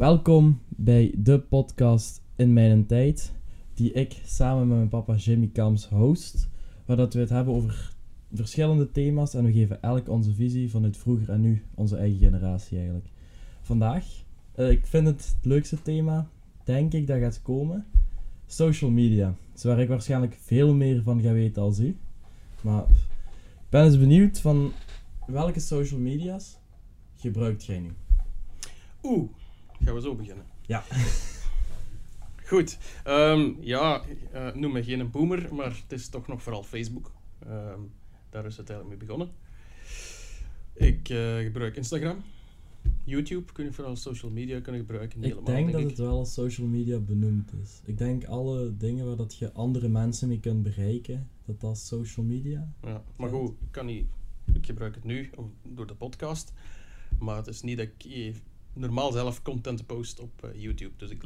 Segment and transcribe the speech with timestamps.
[0.00, 3.32] Welkom bij de podcast In Mijn Tijd,
[3.74, 6.48] die ik samen met mijn papa Jimmy Kams host,
[6.84, 7.94] waar dat we het hebben over
[8.32, 12.76] verschillende thema's en we geven elk onze visie vanuit vroeger en nu, onze eigen generatie
[12.76, 13.06] eigenlijk.
[13.60, 14.04] Vandaag,
[14.54, 16.28] eh, ik vind het het leukste thema,
[16.64, 17.86] denk ik, dat gaat komen,
[18.46, 19.34] social media.
[19.52, 21.96] Dus waar ik waarschijnlijk veel meer van ga weten als u.
[22.60, 24.72] Maar ik ben eens benieuwd van
[25.26, 26.58] welke social media's
[27.16, 27.90] gebruikt jij nu?
[29.02, 29.30] Oeh,
[29.84, 30.44] gaan we zo beginnen?
[30.66, 30.84] Ja.
[32.50, 32.78] Goed.
[33.04, 34.02] ehm, ja,
[34.32, 37.12] eh, noem me geen boomer, maar het is toch nog vooral Facebook.
[37.38, 37.80] Ehm,
[38.30, 39.30] daar is het eigenlijk mee begonnen.
[40.72, 42.22] Ik eh, gebruik Instagram.
[43.04, 45.18] YouTube kun je vooral social media kunnen gebruiken.
[45.18, 45.88] Ik helemaal, denk dat ik.
[45.88, 47.80] het wel als social media benoemd is.
[47.84, 51.86] Ik denk alle dingen waar dat je andere mensen mee kunt bereiken, dat dat is
[51.86, 52.72] social media.
[52.82, 54.06] Ja, maar goed, ik, kan niet,
[54.52, 56.52] ik gebruik het nu om, door de podcast.
[57.18, 58.04] Maar het is niet dat ik
[58.72, 60.92] normaal zelf content post op eh, YouTube.
[60.96, 61.22] Dus ik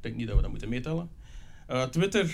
[0.00, 1.08] denk niet dat we dat moeten meetellen.
[1.66, 2.24] Eh, Twitter.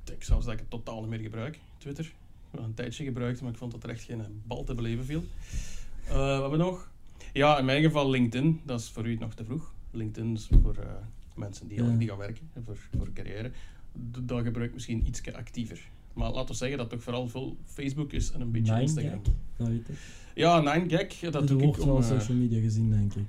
[0.00, 1.58] Ik denk zelfs dat ik het totaal niet meer gebruik.
[1.78, 2.04] Twitter.
[2.04, 2.12] Ik
[2.50, 5.04] heb het een tijdje gebruikt, maar ik vond dat er echt geen bal te beleven
[5.04, 5.24] viel.
[6.06, 6.90] Eh, wat hebben we nog?
[7.32, 8.60] Ja, in mijn geval LinkedIn.
[8.64, 9.74] Dat is voor u nog te vroeg.
[9.90, 10.92] LinkedIn is voor eh,
[11.34, 11.96] mensen die, Ja.
[11.96, 13.50] die gaan werken, en voor, voor carrière.
[14.18, 15.88] Dat gebruik ik misschien iets actiever.
[16.12, 19.20] Maar laten we zeggen dat toch vooral veel Facebook is en een beetje Instagram.
[19.24, 19.94] Gag, dat weet ik.
[20.40, 21.86] Ja, 9gag, dat Dat doe ik wordt om...
[21.88, 23.26] wel eh, social media gezien, denk ik.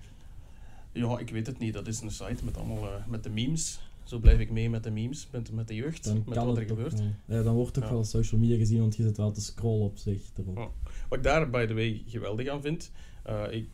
[0.91, 1.73] ja, ik weet het niet.
[1.73, 3.79] Dat is een site met allemaal eh, met de memes.
[4.03, 6.63] Zo blijf ik mee met de memes, met, met de jeugd, Dan met wat er
[6.65, 6.99] gebeurt.
[6.99, 7.07] wel.
[7.37, 7.89] Ja, dan wordt toch Ja.
[7.91, 10.71] wel social media gezien, want je zit wel te scrollen op zich erop.
[11.09, 12.91] Wat ik daar, by the way, geweldig aan vind,
[13.23, 13.67] eh, ik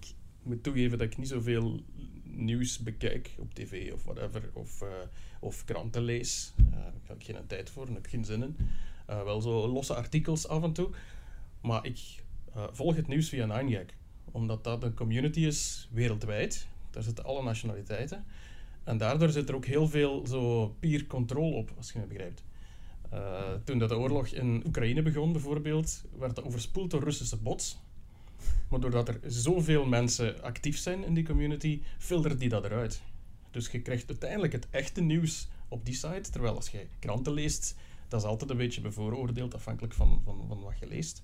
[0.43, 1.79] moet toegeven dat ik niet zoveel
[2.23, 4.87] nieuws bekijk op tv of whatever, of, eh,
[5.39, 6.53] of kranten lees.
[6.57, 8.55] Eh, Daar heb ik geen tijd voor en heb ik geen zin in.
[9.05, 10.89] Wel zo losse artikels af en toe.
[11.61, 12.23] Maar ik
[12.57, 13.85] eh, volg het nieuws via 9gag,
[14.31, 16.67] omdat dat een community is wereldwijd.
[16.89, 18.25] Daar zitten alle nationaliteiten.
[18.83, 22.43] En daardoor zit er ook heel veel zo peer control op, als je me begrijpt.
[23.09, 27.77] Eh, toen dat de oorlog in Oekraïne begon, bijvoorbeeld, werd dat overspoeld door Russische bots.
[28.69, 33.01] Maar doordat er zoveel mensen actief zijn in die community, filtert die dat eruit.
[33.51, 37.75] Dus je krijgt uiteindelijk het echte nieuws op die site, terwijl als je kranten leest,
[38.07, 41.23] dat is altijd een beetje bevooroordeeld afhankelijk van, van, van wat je leest.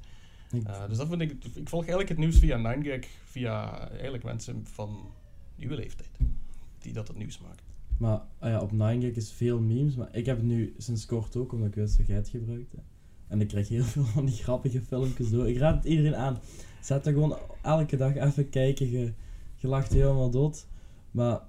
[0.54, 4.66] Eh, dus dat vind ik, ik volg eigenlijk het nieuws via 9gag, via eigenlijk mensen
[4.68, 5.12] van
[5.60, 6.18] uw leeftijd,
[6.80, 7.66] die dat het nieuws maken.
[7.98, 11.36] Maar ah ja, op 9gag is veel memes, maar ik heb het nu sinds kort
[11.36, 12.78] ook, omdat ik het gebruikte.
[13.28, 15.50] En ik krijg heel veel van die grappige filmpjes door.
[15.50, 16.40] Ik raad het iedereen aan.
[16.82, 18.92] Zet er gewoon elke dag even kijken.
[18.92, 19.14] Je,
[19.56, 20.68] je lacht helemaal dood.
[21.12, 21.42] Maar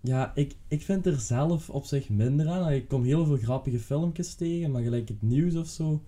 [0.00, 2.72] ja, ik, ik vind er zelf op zich minder aan.
[2.72, 6.02] Ik kom heel veel grappige filmpjes tegen, maar gelijk het nieuws of zo.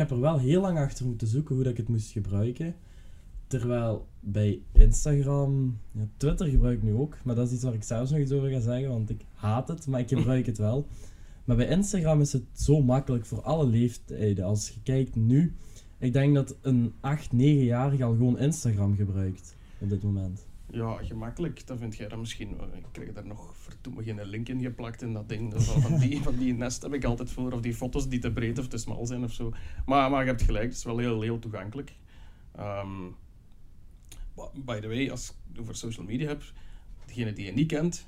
[0.00, 2.74] Ik heb er wel heel lang achter moeten zoeken hoe dat ik het moest gebruiken.
[3.46, 5.78] Terwijl bij Instagram,
[6.16, 8.50] Twitter gebruik ik nu ook, maar dat is iets waar ik zelfs nog iets over
[8.50, 10.86] ga zeggen, want ik haat het, maar ik gebruik het wel.
[11.44, 14.44] Maar bij Instagram is het zo makkelijk voor alle leeftijden.
[14.44, 15.54] Als je kijkt nu,
[15.98, 20.46] ik denk dat een 8, 9-jarige al gewoon Instagram gebruikt op dit moment.
[20.72, 21.66] Ja, gemakkelijk.
[21.66, 22.58] Dat vind jij dan misschien.
[22.60, 25.50] eh, Ik krijg daar nog verdomme geen link in geplakt in dat ding.
[25.52, 27.52] Dat van, die, van die nest heb ik altijd voor.
[27.52, 29.52] Of die foto's die te breed of te smal zijn of zo.
[29.86, 31.94] Maar, maar je hebt gelijk, het is wel heel, heel toegankelijk.
[32.56, 33.08] Ehm,
[34.64, 36.42] by the way, als ik het over social media heb,
[37.06, 38.06] degene die je niet kent,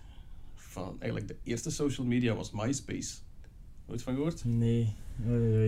[0.54, 3.14] van eigenlijk de eerste social media was MySpace.
[3.86, 4.44] Nooit van gehoord?
[4.44, 4.94] Nee,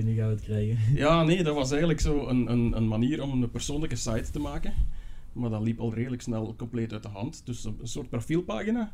[0.02, 0.94] nu gaan we het krijgen.
[0.94, 4.38] Ja, nee, dat was eigenlijk zo een, een, een manier om een persoonlijke site te
[4.38, 4.72] maken.
[5.34, 7.46] Maar dat liep al redelijk snel compleet uit de hand.
[7.46, 8.92] Dus een, soort profielpagina.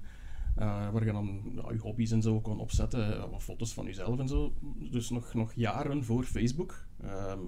[0.56, 1.41] eh, waar je dan
[1.73, 3.17] je hobby's en zo kon opzetten.
[3.23, 4.53] eh, wat foto's van jezelf en zo.
[4.91, 6.87] Dus nog, nog jaren voor Facebook.
[7.03, 7.39] Ehm,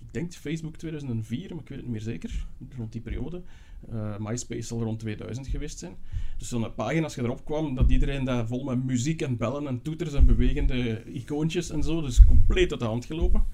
[0.00, 2.46] ik denk Facebook 2004, maar ik weet het niet meer zeker.
[2.76, 3.42] Rond die periode.
[3.90, 5.96] Eh, MySpace zal rond 2000 geweest zijn.
[6.38, 9.66] Dus zo'n pagina, als je erop kwam, dat iedereen daar vol met muziek en bellen
[9.66, 12.00] en toeters en bewegende icoontjes en zo.
[12.00, 13.44] Dus compleet uit de hand gelopen.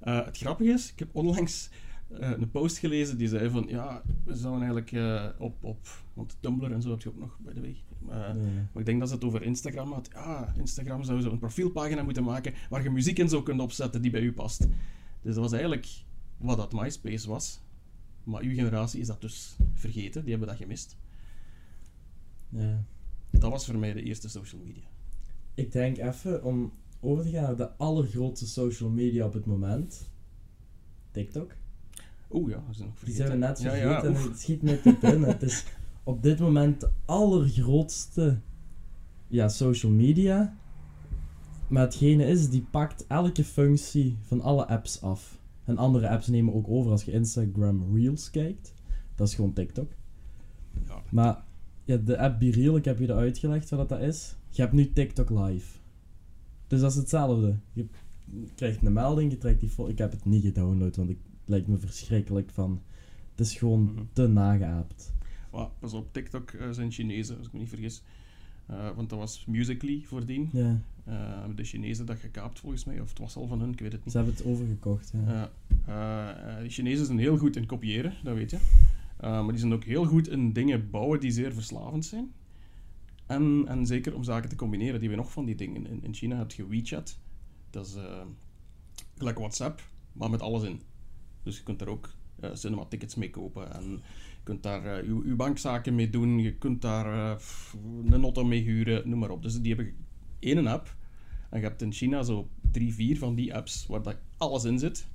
[0.00, 1.70] Het grappige is, ik heb onlangs
[2.18, 6.36] eh, een post gelezen die zei van ja, we zouden eigenlijk eh, op, op, want
[6.40, 7.76] Tumblr en zo heb je ook nog bij de weg.
[7.98, 8.36] Maar
[8.74, 10.08] ik denk dat ze het over Instagram had.
[10.12, 14.02] Ja, Instagram zou zo een profielpagina moeten maken waar je muziek in zou kunnen opzetten
[14.02, 14.58] die bij u past.
[15.22, 15.88] Dus dat was eigenlijk
[16.36, 17.60] wat dat MySpace was.
[18.24, 20.96] Maar uw generatie is dat dus vergeten, die hebben dat gemist.
[22.48, 22.84] Ja.
[23.30, 24.84] Dat was voor mij de eerste social media.
[25.54, 30.10] Ik denk even om over te gaan naar de allergrootste social media op het moment.
[31.10, 31.52] TikTok.
[32.32, 33.26] Oeh ja, dat is nog Die vergeten.
[33.26, 34.28] zijn we net Ja, vergeten ja, en oef.
[34.28, 35.28] het schiet me te binnen.
[35.28, 35.64] Het is
[36.04, 38.38] op dit moment de allergrootste
[39.28, 40.56] ja, social media.
[41.68, 45.38] Maar hetgene is, die pakt elke functie van alle apps af.
[45.64, 48.74] En andere apps nemen ook over als je Instagram Reels kijkt.
[49.14, 49.90] Dat is gewoon TikTok.
[50.86, 51.02] Ja.
[51.10, 51.42] Maar
[51.84, 54.36] Ja, de app BeReal, ik heb je dat uitgelegd wat dat is.
[54.48, 55.78] Je hebt nu TikTok Live.
[56.66, 57.56] Dus dat is hetzelfde.
[57.72, 57.86] Je
[58.54, 61.18] krijgt een melding, je trekt die Ik heb het niet gedownload, want het
[61.50, 62.82] lijkt me verschrikkelijk van...
[63.30, 64.02] Het is gewoon Mhm.
[64.12, 65.12] te nageaapt.
[65.52, 68.02] Maar pas op, TikTok eh, zijn Chinezen, als ik me niet vergis.
[68.66, 70.48] Eh, want dat was Musical.ly voordien.
[70.52, 73.80] Ja, Eh, de Chinezen dat gekaapt volgens mij, of het was al van hun, ik
[73.80, 74.10] weet het niet.
[74.12, 75.50] ze hebben het overgekocht, ja.
[76.60, 78.58] Die Chinezen zijn heel goed in kopiëren, dat weet je.
[79.20, 82.32] Maar die zijn ook heel goed in dingen bouwen die zeer verslavend zijn.
[83.26, 85.00] En, en zeker om zaken te combineren.
[85.00, 85.86] Die hebben nog van die dingen.
[85.86, 87.18] In, in China heb je WeChat.
[87.70, 87.96] Dat is
[89.16, 89.82] gelijk WhatsApp,
[90.12, 90.80] maar met alles in.
[91.42, 92.10] Dus je kunt daar ook
[92.40, 93.72] eh cinema-tickets mee kopen.
[93.72, 96.38] En je kunt daar uw, uw bankzaken mee doen.
[96.38, 97.40] Je kunt daar eh,
[98.10, 99.42] een auto mee huren, noem maar op.
[99.42, 99.94] Dus die hebben
[100.38, 100.96] één app.
[101.50, 104.78] En je hebt in China zo drie, vier van die apps waar dat alles in
[104.78, 105.06] zit.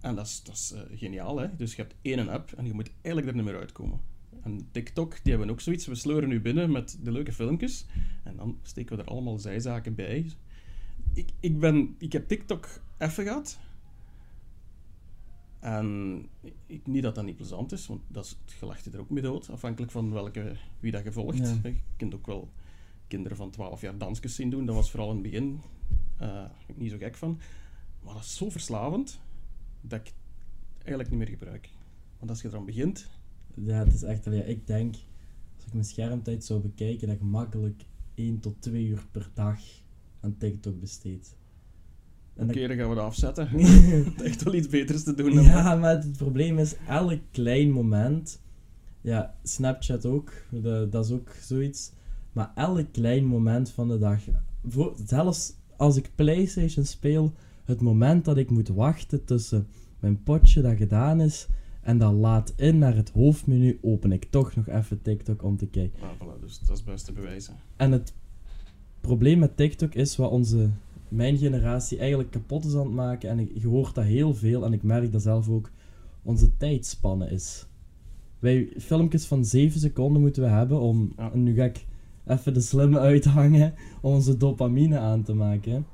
[0.00, 1.56] En dat is, dat is geniaal, hè?
[1.56, 4.00] Dus je hebt één app en je moet eigenlijk er niet meer uitkomen.
[4.42, 5.86] En TikTok, die hebben ook zoiets.
[5.86, 7.86] We sleuren nu binnen met de leuke filmpjes.
[8.24, 10.26] En dan steken we er allemaal zijzaken bij.
[11.14, 13.58] Ik, ik, ben, ik heb TikTok even gehad.
[15.60, 16.26] En
[16.66, 19.10] ik, niet dat dat niet plezant is, want dat is, je lacht je er ook
[19.10, 21.38] mee dood, afhankelijk van welke, wie dat je volgt.
[21.38, 21.58] Ja.
[21.62, 22.50] Je kunt ook wel
[23.08, 24.66] kinderen van 12 jaar dansjes zien doen.
[24.66, 25.60] Dat was vooral in het begin
[26.16, 27.40] eh, ik niet zo gek van.
[28.02, 29.20] Maar dat is zo verslavend
[29.80, 30.14] dat ik het
[30.78, 31.68] eigenlijk niet meer gebruik.
[32.18, 33.08] Want als je eraan begint,
[33.54, 34.24] Ja, het is echt...
[34.24, 34.94] Ja, ik denk,
[35.56, 37.84] als ik mijn schermtijd zou bekijken, dat ik makkelijk
[38.14, 39.60] 1 tot 2 uur per dag
[40.20, 41.36] aan TikTok besteed.
[42.40, 43.48] En oké, dat- dan gaan we dat afzetten.
[44.24, 45.44] Echt wel iets beters te doen dan.
[45.44, 48.40] Ja, maar het probleem is, elk klein moment...
[49.02, 51.92] Ja, Snapchat ook, dat, dat is ook zoiets.
[52.32, 54.20] Maar elk klein moment van de dag...
[54.68, 57.32] Voor, zelfs als ik Playstation speel,
[57.64, 59.66] het moment dat ik moet wachten tussen
[60.00, 61.46] mijn potje dat gedaan is
[61.82, 65.66] en dat laat in naar het hoofdmenu, open ik toch nog even TikTok om te
[65.66, 66.00] kijken.
[66.00, 67.46] Nou, voilà, dus dat is het beste bewijs.
[67.46, 67.52] hè.
[67.76, 68.12] En het
[69.00, 70.68] probleem met TikTok is wat onze,
[71.10, 73.30] mijn generatie eigenlijk kapot is aan het maken.
[73.30, 75.70] En ik, je hoort dat heel veel en ik merk dat zelf ook.
[76.22, 77.66] Onze tijdspanne is.
[78.38, 81.30] Wij filmpjes van 7 seconden moeten we hebben om, Ja.
[81.34, 81.86] nu ga ik
[82.26, 85.86] even de slimme uithangen, om onze dopamine aan te maken.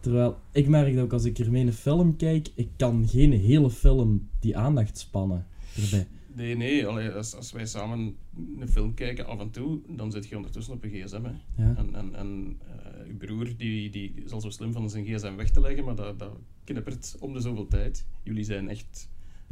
[0.00, 3.70] Terwijl ik merk dat ook als ik hiermee een film kijk, ik kan geen hele
[3.70, 5.46] film die aandacht spannen
[5.84, 6.06] erbij.
[6.36, 8.16] Nee, nee, allee, als, als wij samen
[8.58, 11.22] een film kijken af en toe, dan zit je ondertussen op een gsm.
[11.24, 11.62] Hè.
[11.64, 11.76] Ja.
[11.76, 12.58] En, en, en
[13.06, 15.94] uw broer die, die is al zo slim van zijn gsm weg te leggen, maar
[15.94, 18.06] dat, dat knippert om de zoveel tijd.
[18.22, 19.08] Jullie zijn echt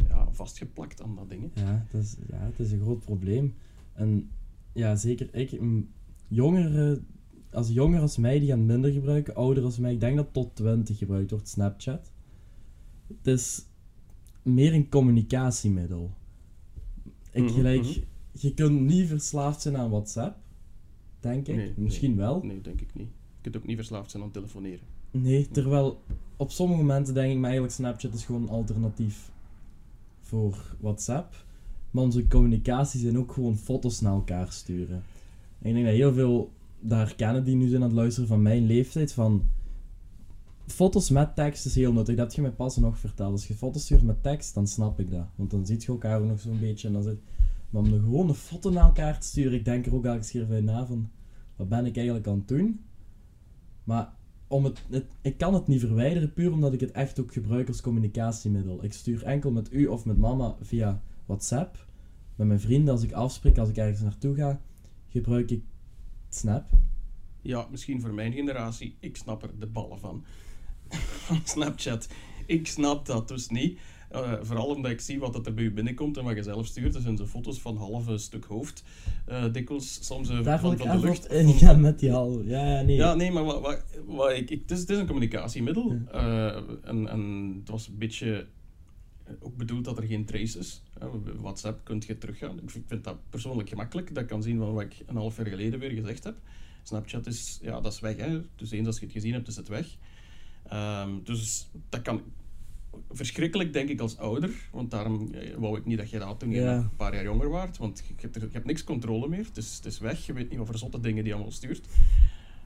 [0.09, 1.51] ja, vastgeplakt aan dat ding.
[1.55, 1.63] hè.
[1.63, 3.55] Ja, het is, ja, het is een groot probleem.
[3.93, 4.31] En
[4.73, 5.61] ja, zeker ik,
[6.29, 7.07] jongeren,
[7.51, 9.35] als jonger als mij, die gaan minder gebruiken.
[9.35, 12.11] Ouder als mij, ik denk dat tot 20 gebruikt wordt Snapchat.
[13.07, 13.67] Het is
[14.43, 16.11] meer een communicatiemiddel.
[17.35, 17.99] Ik Mhm, gelijk, mhm.
[18.33, 20.37] je kunt niet verslaafd zijn aan WhatsApp,
[21.21, 21.57] denk ik.
[21.57, 22.19] Nee, Misschien nee.
[22.19, 22.41] wel.
[22.43, 23.09] Nee, denk ik niet.
[23.09, 24.87] Je kunt ook niet verslaafd zijn aan telefoneren.
[25.11, 26.01] Nee, terwijl
[26.37, 29.31] op sommige momenten denk ik me eigenlijk Snapchat is gewoon een alternatief
[30.21, 31.45] voor WhatsApp.
[31.91, 35.03] Maar onze communicatie zijn ook gewoon foto's naar elkaar sturen.
[35.59, 36.51] En ik denk dat heel veel
[36.81, 39.43] daar herkennen die nu zijn aan het luisteren van mijn leeftijd van
[40.67, 42.17] foto's met tekst is heel nuttig.
[42.17, 43.33] Dat heb je mij pas nog verteld.
[43.33, 45.27] Als je foto's stuurt met tekst, dan snap ik dat.
[45.35, 46.87] Want dan ziet je elkaar ook nog zo'n beetje.
[46.87, 47.19] En dan zit...
[47.71, 50.47] Maar om een gewone foto naar elkaar te sturen, ik denk er ook elke keer
[50.47, 51.11] bij na van
[51.57, 52.81] wat ben ik eigenlijk aan het doen?
[53.85, 54.13] Maar
[54.47, 57.69] om het, het, ik kan het niet verwijderen puur omdat ik het echt ook gebruik
[57.69, 58.85] als communicatiemiddel.
[58.85, 61.87] Ik stuur enkel met u of met mama via WhatsApp.
[62.37, 64.61] Met mijn vrienden, als ik afspreek, als ik ergens naartoe ga,
[65.09, 65.63] gebruik ik
[66.35, 66.71] Snap.
[67.43, 70.25] Ja, misschien voor mijn generatie, ik snap er de ballen van.
[70.89, 72.09] Van Snapchat.
[72.47, 73.79] Ik snap dat dus niet.
[74.11, 76.93] Eh, vooral omdat ik zie wat er bij u binnenkomt en wat je zelf stuurt.
[76.93, 78.83] Dat zijn zo foto's van half een stuk hoofd.
[79.27, 81.25] Eh, dikwijls soms Daar wil van, de lucht.
[81.25, 82.43] op ingaan met die hal.
[82.43, 82.97] Ja, ja, nee.
[82.97, 85.99] Ja, nee, maar wat, wat, wat ik, ik, het, is, het is een communicatiemiddel.
[86.83, 88.47] En, en het was een beetje
[89.41, 90.83] ook bedoeld dat er geen trace is.
[91.41, 92.61] WhatsApp kunt je teruggaan.
[92.63, 94.15] Ik vind, dat persoonlijk gemakkelijk.
[94.15, 96.37] Dat ik kan zien van wat ik een half jaar geleden weer gezegd heb.
[96.83, 98.17] Snapchat is, ja, dat is weg.
[98.17, 98.41] Hè.
[98.57, 99.97] Dus eens als je het gezien hebt, is het weg.
[100.69, 102.23] Ehm, dus dat kan
[103.13, 104.51] verschrikkelijk, denk ik, als ouder.
[104.73, 106.77] Want daarom wou ik niet dat je dat toen je Ja.
[106.77, 107.77] een paar jaar jonger waart.
[107.77, 109.45] Want je hebt, er- je hebt niks controle meer.
[109.45, 110.27] Het is, het is weg.
[110.27, 111.87] Je weet niet wat voor zotte dingen die allemaal stuurt.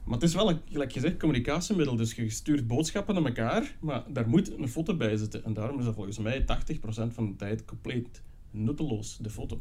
[0.05, 1.97] Maar het is wel, een, gelijk gezegd, communicatiemiddel.
[1.97, 5.45] Dus je stuurt boodschappen naar elkaar, maar daar moet een foto bij zitten.
[5.45, 9.61] En daarom is dat volgens mij 80% van de tijd compleet nutteloos, de foto.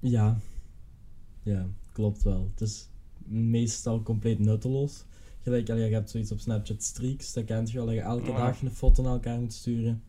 [0.00, 0.38] Ja.
[1.42, 2.48] Ja, klopt wel.
[2.50, 2.88] Het is
[3.24, 5.04] meestal compleet nutteloos.
[5.42, 8.32] Gelijk, allee, je hebt zoiets op Snapchat Streaks, dat kent je wel, dat je elke
[8.32, 10.02] dag een foto naar elkaar moet sturen.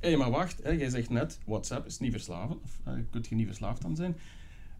[0.00, 2.62] Hé, maar wacht, hè, jij zegt net, WhatsApp is niet verslavend.
[2.62, 4.16] Of, je kunt je niet verslaafd aan zijn.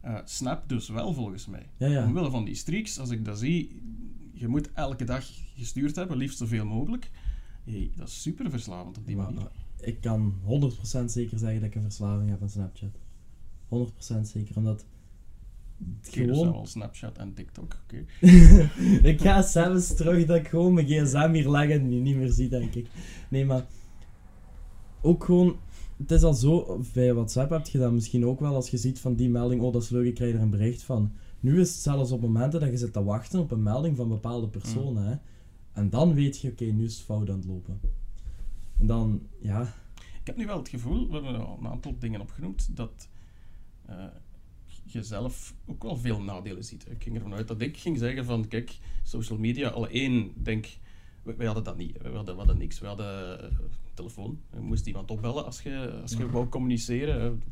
[0.00, 1.66] Eh, Snap dus wel, volgens mij.
[1.76, 2.04] Ja, ja.
[2.06, 3.82] Omwille van die streaks, als ik dat zie,
[4.32, 5.24] je moet elke dag
[5.56, 7.10] gestuurd hebben, liefst zoveel mogelijk.
[7.64, 9.50] Hey, dat is super verslavend op die Maar, manier.
[9.80, 12.98] ik kan 100% zeker zeggen dat ik een verslaving heb aan Snapchat.
[13.68, 14.84] 100% zeker, omdat...
[16.02, 16.66] gewoon...
[16.66, 17.76] Snapchat en TikTok.
[17.84, 18.04] Oké.
[19.08, 22.32] ik ga zelfs terug dat ik gewoon mijn gsm hier leg en die niet meer
[22.32, 22.88] zie, denk ik.
[23.28, 23.66] Nee, maar...
[25.02, 25.56] Ook gewoon...
[25.96, 26.80] Het is al zo...
[26.92, 29.62] Bij WhatsApp heb je dat misschien ook wel als je ziet van die melding...
[29.62, 31.12] Oh, dat is leuk, ik krijg er een bericht van.
[31.40, 34.08] Nu is het zelfs op momenten dat je zit te wachten op een melding van
[34.08, 35.16] bepaalde personen, hè.
[35.72, 37.80] En dan weet je, oké, nu is het fout aan het lopen.
[38.78, 39.62] En dan, ja...
[40.20, 43.08] Ik heb nu wel het gevoel, we hebben al een aantal dingen opgenoemd, dat
[43.86, 44.04] eh,
[44.92, 46.86] je zelf ook wel veel nadelen ziet.
[46.90, 50.66] Ik ging ervan uit dat ik ging zeggen van, kijk, social media, al één, denk,
[51.22, 52.02] wij, hadden dat niet.
[52.02, 52.78] We hadden, we hadden niks.
[52.78, 53.56] We hadden eh,
[53.94, 54.40] telefoon.
[54.52, 57.42] Je moest iemand opbellen als je, als je wou communiceren.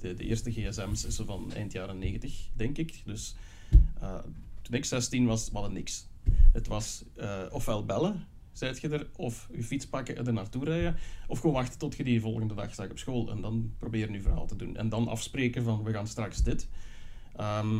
[0.00, 3.02] De, de eerste gsm's is van eind jaren 90, denk ik.
[3.04, 3.34] Dus
[4.00, 4.18] eh,
[4.62, 6.06] toen ik 16 was, we hadden niks.
[6.52, 10.64] Het was eh, ofwel bellen, zijt je er, of je fiets pakken en er naartoe
[10.64, 14.12] rijden, of gewoon wachten tot je die volgende dag zag op school en dan proberen
[14.14, 14.76] je verhaal te doen.
[14.76, 16.68] En dan afspreken van, we gaan straks dit.
[17.36, 17.78] Ehm,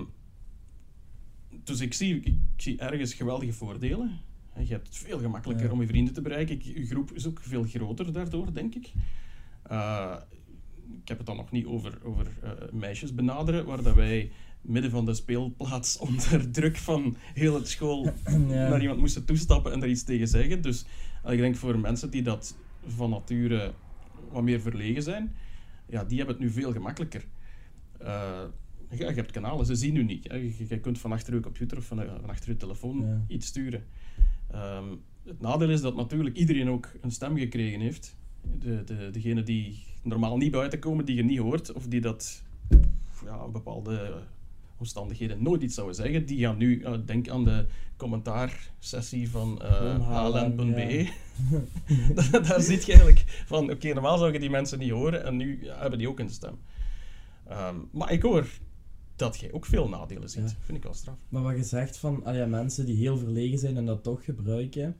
[1.64, 4.20] dus ik zie, ik zie ergens geweldige voordelen.
[4.52, 5.72] En Je hebt het veel gemakkelijker Ja.
[5.72, 6.54] om je vrienden te bereiken.
[6.54, 8.92] Ik- Je groep is ook veel groter daardoor, denk ik.
[9.62, 10.16] Eh,
[11.02, 14.90] ik heb het dan nog niet over, over eh, meisjes benaderen, waar dat wij midden
[14.90, 18.04] van de speelplaats onder druk van heel het school
[18.48, 18.68] ja.
[18.68, 20.62] naar iemand moesten toestappen en daar iets tegen zeggen.
[20.62, 20.84] Dus
[21.26, 23.72] ik denk voor mensen die dat van nature
[24.30, 25.34] wat meer verlegen zijn,
[25.86, 27.24] ja, die hebben het nu veel gemakkelijker.
[28.98, 30.28] Ja, je hebt kanalen, ze zien u niet.
[30.28, 30.36] hè.
[30.36, 33.24] Je, je kunt van achter je computer of van, eh, van achter je telefoon Ja.
[33.28, 33.84] iets sturen.
[34.50, 34.84] Ehm,
[35.24, 38.16] het nadeel is dat natuurlijk iedereen ook een stem gekregen heeft.
[38.58, 42.42] De, de, degene die normaal niet buiten komen, die je niet hoort, of die dat
[43.24, 44.22] ja, in bepaalde
[44.82, 49.74] omstandigheden nooit iets zouden zeggen, die gaan nu, eh, denk aan de commentaarsessie van eh
[49.74, 51.08] Gewoon halen, hln.be.
[52.30, 55.36] Daar- Daar zit je eigenlijk van, oké, normaal zou je die mensen niet horen en
[55.36, 56.58] nu ja, hebben die ook een stem.
[57.48, 58.46] Ehm, maar ik hoor
[59.16, 60.50] dat jij ook veel nadelen ziet.
[60.50, 60.56] Ja.
[60.60, 61.16] Vind ik wel straf.
[61.28, 64.24] Maar wat je zegt van ah ja, mensen die heel verlegen zijn en dat toch
[64.24, 64.96] gebruiken.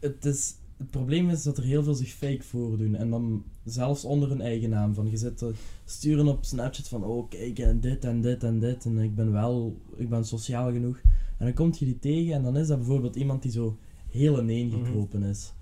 [0.00, 2.94] Het, is, het probleem is dat er heel veel zich fake voordoen.
[2.94, 4.94] En dan zelfs onder hun eigen naam.
[4.94, 5.52] Van je zit te
[5.84, 8.84] sturen op Snapchat van oh kijk en dit en dit en dit.
[8.84, 11.00] En ik ben wel, ik ben sociaal genoeg.
[11.38, 13.76] En dan komt je die tegen en dan is dat bijvoorbeeld iemand die zo
[14.08, 14.84] heel ineen Mhm.
[14.84, 15.52] gekropen is.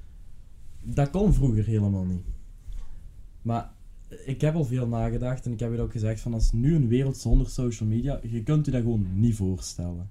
[0.83, 2.23] Dat kon vroeger helemaal niet.
[3.43, 3.71] Maar
[4.25, 6.89] ik heb al veel nagedacht en ik heb je ook gezegd van als nu een
[6.89, 10.11] wereld zonder social media, je kunt je dat gewoon niet voorstellen.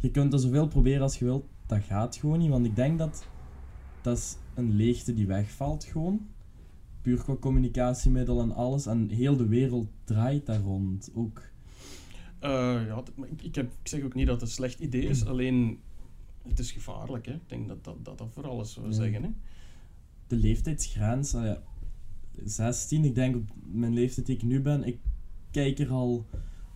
[0.00, 2.98] Je kunt er zoveel proberen als je wilt, dat gaat gewoon niet, want ik denk
[2.98, 3.26] dat
[4.02, 6.26] dat is een leegte die wegvalt gewoon.
[7.02, 11.10] Puur qua communicatiemiddel en alles en heel de wereld draait daar rond.
[11.14, 11.42] Ook,
[12.38, 13.02] Eh, ja,
[13.42, 15.78] ik, heb, ik zeg ook niet dat het een slecht idee is, alleen
[16.48, 17.26] het is gevaarlijk.
[17.26, 17.32] Hè.
[17.32, 18.90] Ik denk dat dat, dat, wat we Ja.
[18.92, 19.22] zeggen.
[19.22, 19.28] Hè.
[20.26, 21.62] de leeftijdsgrens, ja,
[22.44, 24.98] 16, ik denk op mijn leeftijd die ik nu ben, ik
[25.50, 26.26] kijk er al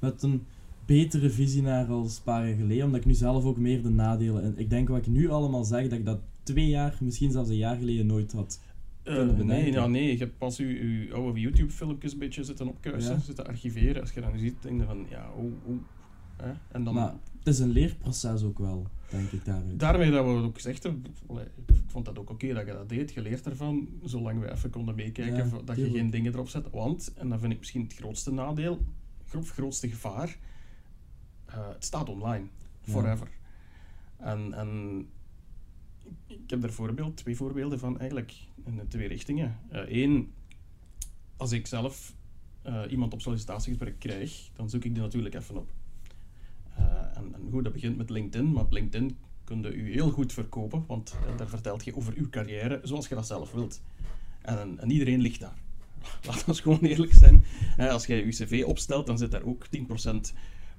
[0.00, 0.42] met een
[0.86, 3.88] betere visie naar als een paar jaar geleden, omdat ik nu zelf ook meer de
[3.90, 4.42] nadelen...
[4.42, 7.48] En ik denk wat ik nu allemaal zeg, dat ik dat twee jaar, misschien zelfs
[7.48, 8.60] een jaar geleden nooit had.
[9.02, 13.20] Kunnen nee, ja, nee, je hebt pas je, oude YouTube-filmpjes een beetje zitten opkuisen, Ja.
[13.20, 14.00] zitten archiveren.
[14.00, 15.78] Als je dan ziet, denk je van, ja, oeh?
[16.68, 19.78] En dan, Maar het is een leerproces ook wel, denk ik daaruit.
[19.80, 21.04] daarmee dat we ook gezegd hebben,
[21.66, 23.12] ik vond dat ook oké dat je dat deed.
[23.12, 26.70] Je leert ervan, zolang we even konden meekijken, Ja, dat je geen dingen erop zet.
[26.70, 28.84] Want, en dat vind ik misschien het grootste nadeel,
[29.30, 30.38] het grootste gevaar,
[31.46, 32.46] eh, het staat online.
[32.82, 33.28] Forever.
[34.16, 35.06] En, en
[36.26, 38.34] ik heb er voorbeeld, twee voorbeelden van eigenlijk
[38.64, 39.58] in de twee richtingen.
[39.70, 40.32] Eén,
[41.36, 42.14] als ik zelf
[42.62, 45.70] eh, iemand op sollicitatiegesprek krijg, dan zoek ik die natuurlijk even op.
[46.76, 46.84] Eh,
[47.16, 50.32] en, en goed, dat begint met LinkedIn, maar op LinkedIn kun je u heel goed
[50.32, 53.80] verkopen, want eh, daar vertelt je over uw carrière zoals je dat zelf wilt.
[54.42, 55.56] En, en iedereen ligt daar.
[56.26, 57.44] Laat ons gewoon eerlijk zijn.
[57.76, 59.70] Eh, als jij je cv opstelt, dan zit daar ook 10%,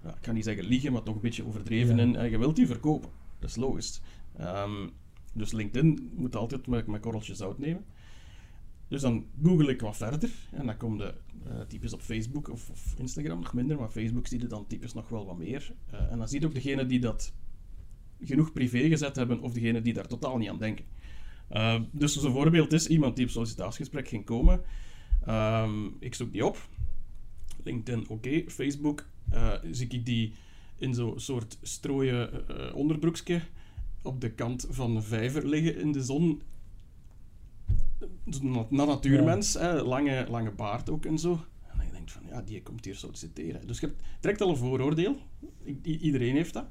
[0.03, 2.03] ja, ik kan niet zeggen liegen, maar toch een beetje overdreven Ja.
[2.03, 2.15] in.
[2.15, 3.09] Eh, je wilt die verkopen.
[3.39, 4.01] Dat is logisch.
[4.37, 4.87] Ehm,
[5.37, 7.85] dus LinkedIn moet altijd met, met korreltjes zout nemen.
[8.87, 11.13] Dus dan google ik wat verder en dan komen de
[11.49, 14.93] eh, types op Facebook of, of Instagram nog minder, maar Facebook zie je dan types
[14.93, 15.73] nog wel wat meer.
[15.91, 17.33] Eh, en dan zie je ook degene die dat
[18.21, 20.85] genoeg privé gezet hebben of degene die daar totaal niet aan denken.
[21.49, 24.61] Eh, dus zo'n voorbeeld is iemand die op sollicitatiegesprek ging komen.
[25.25, 26.69] Ehm, ik zoek die op.
[27.63, 28.43] LinkedIn, oké.
[28.47, 29.05] Facebook,
[29.71, 30.33] zie ik die
[30.77, 33.41] in zo'n soort strooien onderbroekje
[34.07, 36.41] op de kant van een vijver liggen in de zon.
[38.41, 41.31] Na- na natuurmens, hè, lange, lange baard ook en zo.
[41.31, 43.67] En ik denk, denkt van, ja, die komt hier solliciteren.
[43.67, 45.17] Dus je hebt direct al een vooroordeel.
[45.65, 46.65] I- iedereen heeft dat.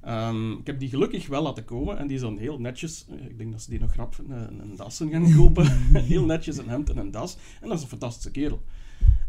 [0.00, 3.06] Ehm, ik heb die gelukkig wel laten komen en die is dan heel netjes.
[3.10, 5.66] eh, Ik denk dat ze die nog grap een, een dassen gaan kopen.
[5.92, 7.36] heel netjes een hemd en een das.
[7.60, 8.62] En dat is een fantastische kerel.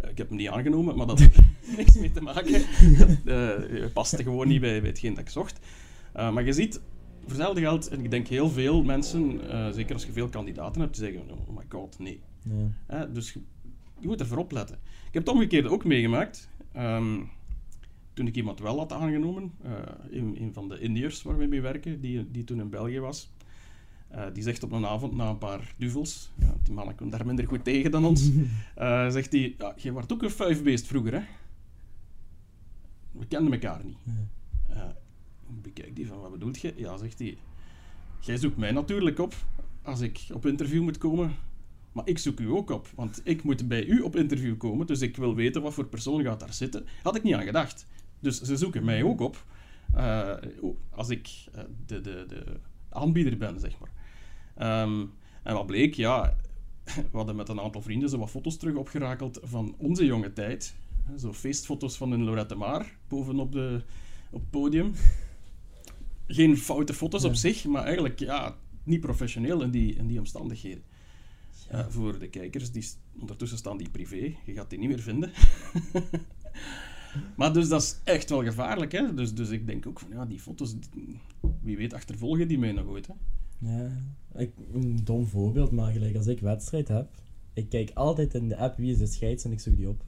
[0.02, 1.40] Eh, ik heb hem niet aangenomen, maar dat heeft
[1.78, 2.62] niks mee te maken.
[3.26, 5.60] Eh paste gewoon niet bij, bij hetgeen dat ik zocht.
[6.14, 6.82] Eh, maar je ziet,
[7.22, 10.82] voor hetzelfde geld, en ik denk heel veel mensen, eh, zeker als je veel kandidaten
[10.82, 12.22] hebt, die zeggen: Oh my god, nee.
[13.14, 13.40] Dus je,
[14.00, 14.76] je moet ervoor opletten.
[15.08, 16.50] Ik heb het omgekeerde ook meegemaakt.
[16.72, 17.20] Ehm,
[18.14, 19.72] toen ik iemand wel had aangenomen, eh,
[20.10, 23.32] een, een van de Indiërs waar we mee werken, die, die toen in België was,
[24.08, 27.26] eh, die zegt op een avond na een paar duvels, ja, die mannen komen daar
[27.26, 28.30] minder goed tegen dan ons,
[29.16, 31.22] zegt hij, ja, je was ook een vuifbeest vroeger, hè?
[33.12, 33.98] We kenden elkaar niet.
[34.04, 34.12] Ja.
[35.56, 36.74] Ik bekijk die van, wat bedoelt je?
[36.76, 37.38] Ja, zegt hij,
[38.20, 39.34] jij zoekt mij natuurlijk op
[39.82, 41.36] als ik op interview moet komen,
[41.92, 45.02] maar ik zoek u ook op, want ik moet bij u op interview komen, dus
[45.02, 46.86] ik wil weten wat voor persoon gaat daar zitten.
[47.04, 47.86] Had ik niet aan gedacht.
[48.20, 49.46] Dus ze zoeken mij ook op
[49.94, 50.34] eh,
[50.90, 53.92] als ik eh, de, de, de aanbieder ben, zeg maar.
[54.56, 55.06] Ehm,
[55.44, 56.38] en wat bleek, ja,
[56.86, 60.76] we hadden met een aantal vrienden zo wat foto's terug opgerakeld van onze jonge tijd.
[61.18, 63.82] Zo feestfoto's van een Lorette Maar bovenop de,
[64.32, 64.94] op het podium.
[66.34, 70.84] Geen foute foto's op zich, maar eigenlijk ja, niet professioneel in die, in die omstandigheden.
[71.70, 71.78] Ja.
[71.78, 72.88] Eh, voor de kijkers, die,
[73.20, 74.36] ondertussen staan die privé.
[74.46, 75.32] Je gaat die niet meer vinden.
[77.38, 78.92] maar dus dat is echt wel gevaarlijk.
[78.92, 79.14] Hè?
[79.14, 80.76] Dus, dus ik denk ook van, ja, die foto's,
[81.62, 83.08] wie weet achtervolgen die mij nog ooit.
[83.08, 83.14] Hè?
[83.58, 83.92] Ja,
[84.36, 87.10] ik, een dom voorbeeld, maar gelijk als ik wedstrijd heb,
[87.54, 90.04] ik kijk altijd in de app wie is de scheids en ik zoek die op.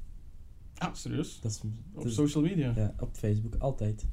[0.78, 1.40] Ah, serieus?
[1.42, 1.62] Dat is,
[1.94, 2.74] Op social media?
[2.76, 4.06] ja, op Facebook, altijd.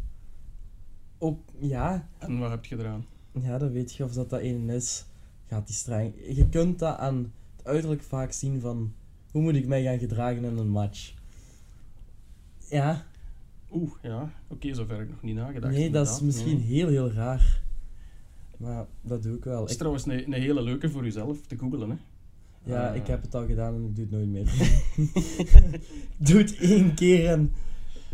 [1.22, 3.04] Ook, ja, En wat heb je eraan?
[3.42, 5.04] ja, dan weet je of dat dat een is.
[5.46, 6.12] Gaat die streng.
[6.28, 8.92] Je kunt dat aan het uiterlijk vaak zien van,
[9.30, 11.12] hoe moet ik mij gaan gedragen in een match?
[12.70, 13.06] Ja,
[13.72, 14.32] Oeh, ja.
[14.48, 15.74] Oké, zover heb ik nog niet nagedacht.
[15.74, 16.66] nee, dat is misschien Nee.
[16.66, 17.62] heel, heel raar.
[18.56, 19.56] Maar dat doe ik wel.
[19.60, 21.90] Het is Ik, trouwens een, een hele leuke voor jezelf te googlen.
[21.90, 21.96] Hè?
[22.72, 24.44] ja, Eh, ik heb het al gedaan en ik doe het nooit meer.
[26.28, 27.52] doe het één keer en...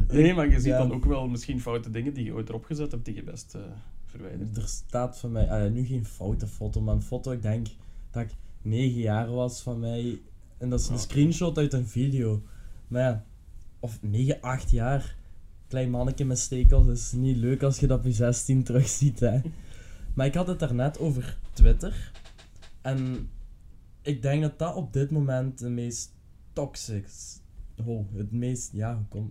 [0.08, 0.78] Nee, maar je ziet Ja.
[0.78, 3.54] dan ook wel misschien foute dingen die je ooit erop gezet hebt, die je best
[3.54, 3.60] eh
[4.04, 4.56] verwijdert.
[4.56, 7.66] Er staat van mij, ah nu geen foute foto, maar een foto, ik denk
[8.10, 8.30] dat ik
[8.62, 10.18] 9 jaar was van mij.
[10.58, 11.00] En dat is een Oh.
[11.00, 12.42] screenshot uit een video.
[12.88, 13.24] Maar ja,
[13.80, 15.16] of 9, 8 jaar.
[15.68, 19.40] Klein manneke met stekels, is niet leuk als je dat op je 16 terugziet, hè.
[20.14, 22.12] Maar ik had het daarnet over Twitter.
[22.80, 23.28] En
[24.02, 26.12] ik denk dat dat op dit moment de meest
[26.52, 27.06] toxic...
[27.84, 29.26] Oh, het meest, ja, hoe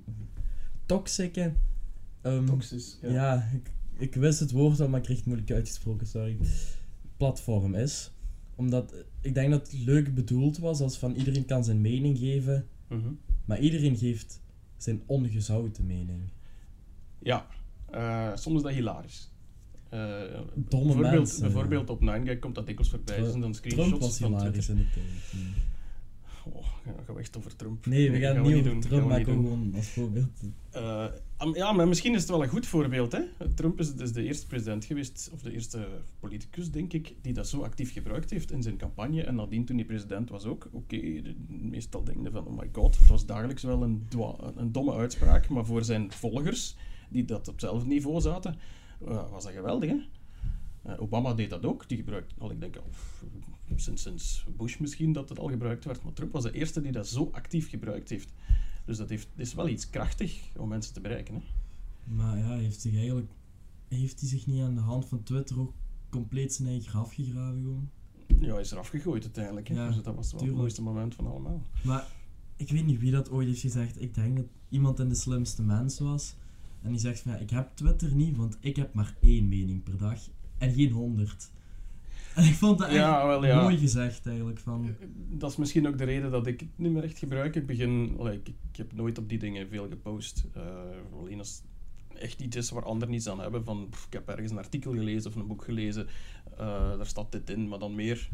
[0.85, 1.53] Toxische...
[2.21, 2.97] ehm, Toxisch.
[3.01, 3.09] Ja.
[3.11, 6.37] ja, ik, ik wist het woord al, maar ik kreeg het moeilijk uitgesproken, sorry.
[7.17, 8.11] Platform is.
[8.55, 12.17] Omdat eh, ik denk dat het leuk bedoeld was als van iedereen kan zijn mening
[12.17, 13.09] geven, Mhm.
[13.45, 14.41] maar iedereen geeft
[14.77, 16.21] zijn ongezouten mening.
[17.19, 17.47] Ja,
[17.91, 19.31] eh, soms is dat hilarisch.
[19.89, 19.99] Eh,
[20.53, 23.15] Domme bijvoorbeeld, mensen, bijvoorbeeld op 9gag komt dat dikwijls voorbij.
[23.15, 24.75] Trump- zijn dan Trump screenshots was van hilarisch Twitter.
[24.75, 25.53] in de tijd.
[26.53, 26.65] Oh,
[27.05, 27.85] gaan we echt over Trump?
[27.85, 29.43] Nee, we gaan, niet over doen, Trump, maar doen.
[29.43, 30.41] gewoon als voorbeeld.
[30.71, 31.05] Eh,
[31.53, 33.11] ja, maar misschien is het wel een goed voorbeeld.
[33.11, 33.21] Hè?
[33.53, 35.87] Trump is dus de eerste president geweest, of de eerste
[36.19, 39.23] politicus, denk ik, die dat zo actief gebruikt heeft in zijn campagne.
[39.23, 42.97] En nadien, toen hij president was ook, oké, meestal denk je van, oh my god,
[42.97, 44.07] het was dagelijks wel een,
[44.55, 45.49] een domme uitspraak.
[45.49, 46.75] Maar voor zijn volgers,
[47.09, 48.55] die dat op hetzelfde niveau zaten,
[48.99, 49.89] was dat geweldig.
[49.89, 49.97] Hè?
[50.85, 51.89] Eh, Obama deed dat ook.
[51.89, 52.75] Die gebruikte, al ik denk
[53.75, 56.03] sinds, sinds Bush misschien dat het al gebruikt werd.
[56.03, 58.33] Maar Trump was de eerste die dat zo actief gebruikt heeft.
[58.85, 61.35] Dus dat heeft, is wel iets krachtig om mensen te bereiken.
[61.35, 61.41] Hè?
[62.13, 63.31] Maar ja, heeft, zich eigenlijk,
[63.87, 65.73] heeft hij zich niet aan de hand van Twitter ook
[66.09, 67.89] compleet zijn eigen graf gegraven gewoon?
[68.39, 69.67] Ja, hij is eraf gegooid uiteindelijk.
[69.67, 69.75] Hè?
[69.75, 70.57] Ja, dus dat was wel het tuurlijk.
[70.57, 71.61] mooiste moment van allemaal.
[71.83, 72.07] Maar
[72.55, 74.01] ik weet niet wie dat ooit heeft gezegd.
[74.01, 76.35] Ik denk dat iemand in de slimste mens was.
[76.81, 79.83] En die zegt van ja, ik heb Twitter niet, want ik heb maar één mening
[79.83, 80.19] per dag.
[80.57, 81.51] En geen honderd.
[82.35, 83.61] En ik vond dat echt Ja, wel ja.
[83.61, 84.59] mooi gezegd eigenlijk.
[84.59, 84.95] Van,
[85.29, 87.55] Dat is misschien ook de reden dat ik het niet meer echt gebruik.
[87.55, 90.45] Ik begin, allee, ik, heb nooit op die dingen veel gepost.
[90.53, 90.63] Eh,
[91.19, 91.61] alleen als
[92.11, 93.63] het echt iets is waar anderen niets aan hebben.
[93.63, 96.07] Van, pff, ik heb ergens een artikel gelezen of een boek gelezen.
[96.57, 98.29] eh, daar staat dit in, maar dan meer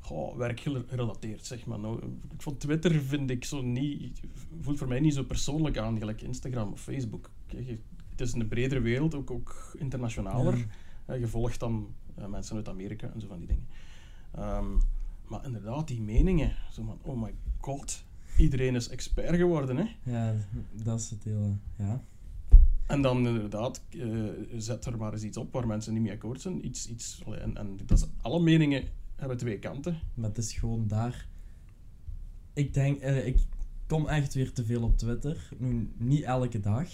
[0.00, 1.78] goh, werkgerelateerd, zeg maar.
[1.78, 1.98] Nou,
[2.34, 4.20] ik vond Twitter vind ik zo niet,
[4.60, 7.30] voelt voor mij niet zo persoonlijk aan, gelijk Instagram of Facebook.
[7.46, 7.66] Kijk,
[8.10, 10.56] het is een bredere wereld, ook, ook internationaler.
[10.56, 10.64] Ja.
[11.06, 13.66] Eh, je volgt dan eh, mensen uit Amerika en zo van die dingen.
[14.34, 14.78] Ehm,
[15.28, 16.56] maar inderdaad, die meningen.
[16.72, 18.04] Zo van, oh my god,
[18.36, 19.76] iedereen is expert geworden.
[19.76, 20.10] Hè?
[20.12, 20.34] ja,
[20.72, 21.56] dat is het hele...
[21.76, 22.02] Ja.
[22.86, 24.08] En dan inderdaad, eh,
[24.56, 26.66] zet er maar eens iets op waar mensen niet mee akkoord zijn.
[26.66, 28.84] Iets, iets, en, en dat is, alle meningen
[29.16, 29.98] hebben twee kanten.
[30.14, 31.26] Maar het is gewoon daar...
[32.52, 33.00] Ik denk...
[33.00, 33.38] eh, ik
[33.86, 35.48] kom echt weer te veel op Twitter.
[35.58, 36.88] Nu, niet elke dag.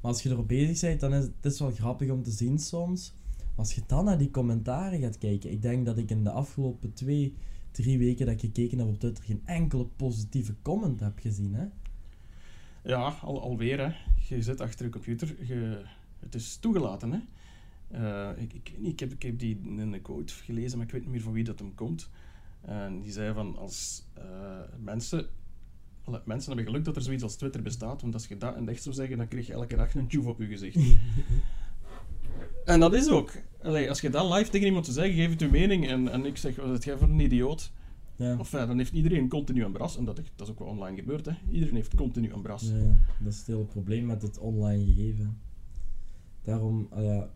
[0.00, 2.30] Maar als je erop bezig bent, dan is het, het is wel grappig om te
[2.30, 3.12] zien soms.
[3.56, 5.50] Als je dan naar die commentaren gaat kijken.
[5.50, 7.34] Ik denk dat ik in de afgelopen twee,
[7.70, 11.54] drie weken dat ik gekeken heb op Twitter geen enkele positieve comment heb gezien.
[11.54, 11.66] Hè?
[12.82, 13.94] Ja, al, alweer hè.
[14.28, 15.46] Je zit achter je computer.
[15.46, 15.82] Je,
[16.18, 17.20] het is toegelaten hè.
[17.90, 21.02] Eh, ik, ik, ik, heb, ik heb die in een quote gelezen, maar ik weet
[21.02, 22.10] niet meer van wie dat hem komt.
[22.60, 25.26] En die zei van als eh, mensen,
[26.24, 28.82] mensen hebben geluk dat er zoiets als Twitter bestaat, want als je dat in echt
[28.82, 30.78] zou zeggen, dan krijg je elke dag een tjoef op je gezicht.
[32.66, 33.32] en dat is ook.
[33.62, 36.24] Allee, als je dat live tegen iemand zou zeggen, geef het je mening en, en
[36.24, 37.72] ik zeg, wat is jij voor een idioot?
[38.16, 38.36] Ja.
[38.38, 41.26] Of dan heeft iedereen continu een bras, en dat, dat is ook wel online gebeurd,
[41.26, 41.32] hè.
[41.50, 42.62] Iedereen heeft continu een bras.
[42.62, 45.38] Ja, ja, dat is het hele probleem met het online gegeven.
[46.42, 47.30] Daarom, ah ja,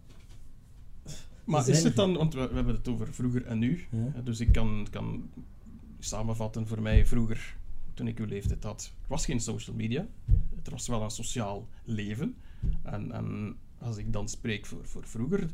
[1.44, 4.20] Maar is het dan, want we, we hebben het over vroeger en nu, ja.
[4.20, 5.30] dus ik kan, kan
[5.98, 7.56] samenvatten voor mij vroeger,
[7.94, 10.06] toen ik uw leeftijd had, er was geen social media.
[10.62, 12.34] Er was wel een sociaal leven.
[12.82, 15.50] En, en als ik dan spreek voor, voor vroeger,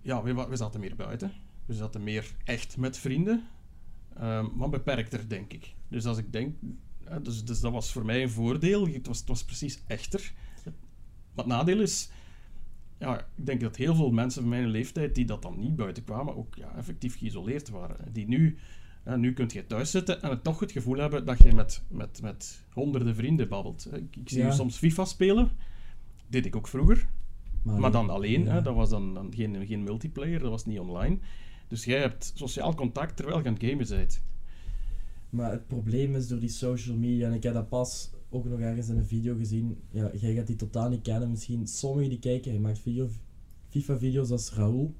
[0.00, 1.32] ja, we, we zaten meer buiten.
[1.66, 3.48] We zaten meer echt met vrienden,
[4.16, 5.74] ehm, maar beperkter, denk ik.
[5.88, 6.54] Dus als ik denk,
[7.22, 8.86] dus, dus dat was voor mij een voordeel.
[8.86, 10.32] Het was, het was precies echter.
[11.34, 12.10] Maar het nadeel is,
[12.98, 16.04] ja, ik denk dat heel veel mensen van mijn leeftijd die dat dan niet buiten
[16.04, 18.12] kwamen, ook ja, effectief geïsoleerd waren.
[18.12, 18.58] Die nu,
[19.04, 21.82] ja, nu kunt je thuis zitten en het toch het gevoel hebben dat je met,
[21.88, 23.88] met, met honderden vrienden babbelt.
[23.92, 25.50] Ik, ik zie je soms FIFA spelen.
[26.26, 27.08] Deed ik ook vroeger.
[27.62, 28.52] Maar dan alleen, ja.
[28.52, 31.18] hè, dat was dan, dan geen, geen multiplayer, dat was niet online.
[31.68, 34.22] Dus jij hebt sociaal contact terwijl je aan het gamen bent.
[35.30, 38.60] Maar het probleem is door die social media, en ik heb dat pas ook nog
[38.60, 39.78] ergens in een video gezien.
[39.90, 42.50] Ja, jij gaat die totaal niet kennen, misschien sommigen die kijken.
[42.50, 43.08] Hij maakt video,
[43.68, 44.94] FIFA-video's als Raoul.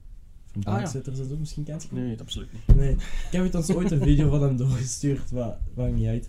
[0.47, 0.79] Van Ah, ja.
[0.79, 1.95] Bankzitters en zo, misschien kent je?
[1.95, 2.77] Nee, absoluut niet.
[2.77, 6.29] Nee, ik heb het ons ooit een video van hem doorgestuurd, maar maakt niet uit.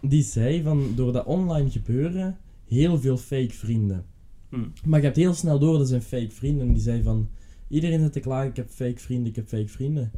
[0.00, 2.38] Die zei van, door dat online gebeuren,
[2.72, 4.04] heel veel fake vrienden.
[4.48, 4.68] Hm.
[4.84, 6.66] Maar je hebt heel snel door, dat zijn fake vrienden.
[6.66, 7.28] En die zei van,
[7.68, 10.12] iedereen zit te klagen, ik heb fake vrienden, ik heb fake vrienden.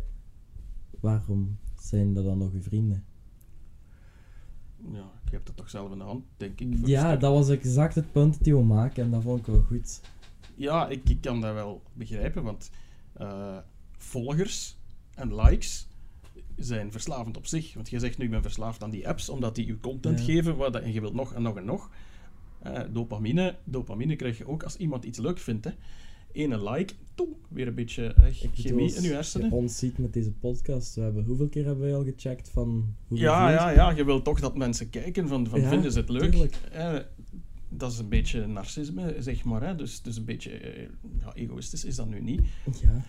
[1.00, 3.04] Waarom zijn dat dan nog uw vrienden?
[4.92, 6.86] Ja, je hebt het toch zelf in de hand, denk ik.
[6.86, 7.20] Ja, stuk.
[7.20, 10.00] dat was exact het punt dat hij wil maken en dat vond ik wel goed.
[10.56, 12.70] Ja, ik, ik kan dat wel begrijpen, want
[13.12, 13.58] eh,
[13.98, 14.76] volgers
[15.14, 15.88] en likes
[16.56, 17.74] zijn verslavend op zich.
[17.74, 20.24] Want je zegt nu, ik ben verslaafd aan die apps, omdat die je content Ja.
[20.24, 21.90] geven, wat, dat- en je wilt nog en nog en nog.
[22.64, 25.64] Eh, dopamine, dopamine krijg je ook als iemand iets leuk vindt.
[25.64, 25.70] Hè.
[26.32, 26.94] Ene like,
[27.48, 29.48] weer een beetje Ik chemie in je hersenen.
[29.48, 30.94] Je ons ziet met deze podcast.
[30.94, 34.40] We hebben, hoeveel keer hebben wij al gecheckt van Ja, ja, ja, je wilt toch
[34.40, 36.34] dat mensen kijken van, van Ja, vinden ze het leuk.
[36.72, 36.96] Eh,
[37.68, 39.62] dat is een beetje narcisme, zeg maar.
[39.62, 39.74] Hè.
[39.74, 40.50] Dus, dus een beetje
[41.18, 42.40] ja, egoïstisch is dat nu niet.
[42.82, 43.04] Ja.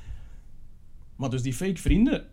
[1.15, 2.27] Maar dus die fake vrienden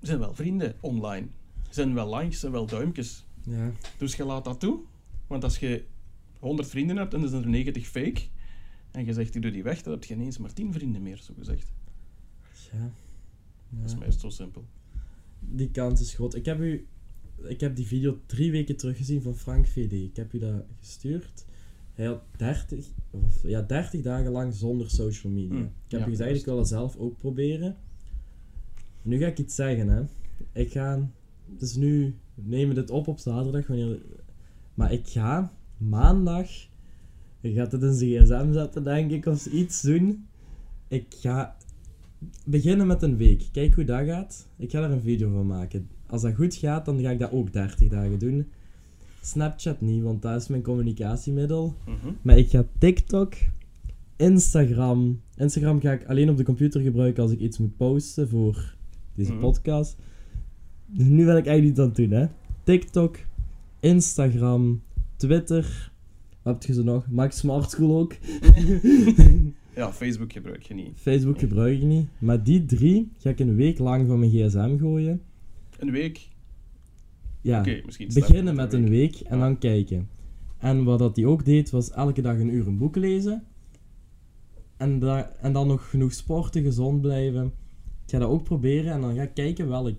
[0.00, 1.26] zijn wel vrienden online.
[1.70, 3.24] Zijn wel likes, zijn wel duimpjes.
[3.42, 3.72] Ja.
[3.98, 4.80] Dus je laat dat toe.
[5.26, 5.84] Want als je
[6.42, 8.20] 100 vrienden hebt en er zijn er 90 fake,
[8.90, 11.16] en je zegt ik doe die weg, dan heb je ineens maar 10 vrienden meer,
[11.16, 11.72] zo gezegd.
[12.72, 12.90] Ja.
[13.68, 14.64] Dat is meest zo simpel.
[15.40, 16.34] Die kans is groot.
[16.34, 16.86] Ik heb, u,
[17.42, 19.92] ik heb die video drie weken teruggezien van Frank VD.
[19.92, 21.44] Ik heb u dat gestuurd.
[21.92, 25.54] Hij had 30, of, ja, 30 dagen lang zonder social media.
[25.54, 27.76] Hmm, ik heb ja, u gezegd, ik wil dat zelf ook proberen.
[29.02, 30.02] Nu ga ik iets zeggen, hè.
[30.52, 31.10] Ik ga...
[31.52, 32.14] Het is nu...
[32.34, 34.02] We nemen dit op op zaterdag, wanneer...
[34.74, 35.52] Maar ik ga
[35.88, 36.48] maandag...
[37.40, 40.26] Ik ga het zijn gsm zetten, denk ik, of iets doen.
[40.88, 41.56] Ik ga
[42.44, 43.48] beginnen met een week.
[43.52, 44.48] Kijk hoe dat gaat.
[44.56, 45.88] Ik ga er een video van maken.
[46.06, 48.46] Als dat goed gaat, dan ga ik dat ook 30 dagen doen.
[49.20, 51.74] Snapchat niet, want dat is mijn communicatiemiddel.
[51.86, 52.12] Mhm.
[52.22, 53.34] Maar ik ga TikTok,
[54.16, 55.20] Instagram.
[55.36, 58.74] Instagram ga ik alleen op de computer gebruiken als ik iets moet posten voor
[59.14, 59.40] deze Mhm.
[59.40, 59.96] podcast.
[60.86, 62.26] Nu ben ik eigenlijk niet aan het doen, hè.
[62.62, 63.16] TikTok,
[63.80, 64.82] Instagram,
[65.26, 65.92] Twitter.
[66.42, 67.06] Wat heb je zo nog?
[67.10, 68.14] Max Smart School ook.
[69.76, 70.92] Ja, Facebook gebruik je niet.
[70.94, 72.06] Facebook gebruik ik niet.
[72.18, 75.22] Maar die drie ga ik een week lang van mijn gsm gooien.
[75.78, 76.28] Een week?
[77.40, 79.12] Ja, start beginnen met een week.
[79.12, 79.44] week en Ja.
[79.44, 80.08] dan kijken.
[80.58, 83.44] En wat dat die ook deed, was elke dag een uur een boek lezen.
[84.76, 87.44] En, da- en dan nog genoeg sporten, gezond blijven.
[88.04, 89.98] Ik ga dat ook proberen en dan ga ik kijken welk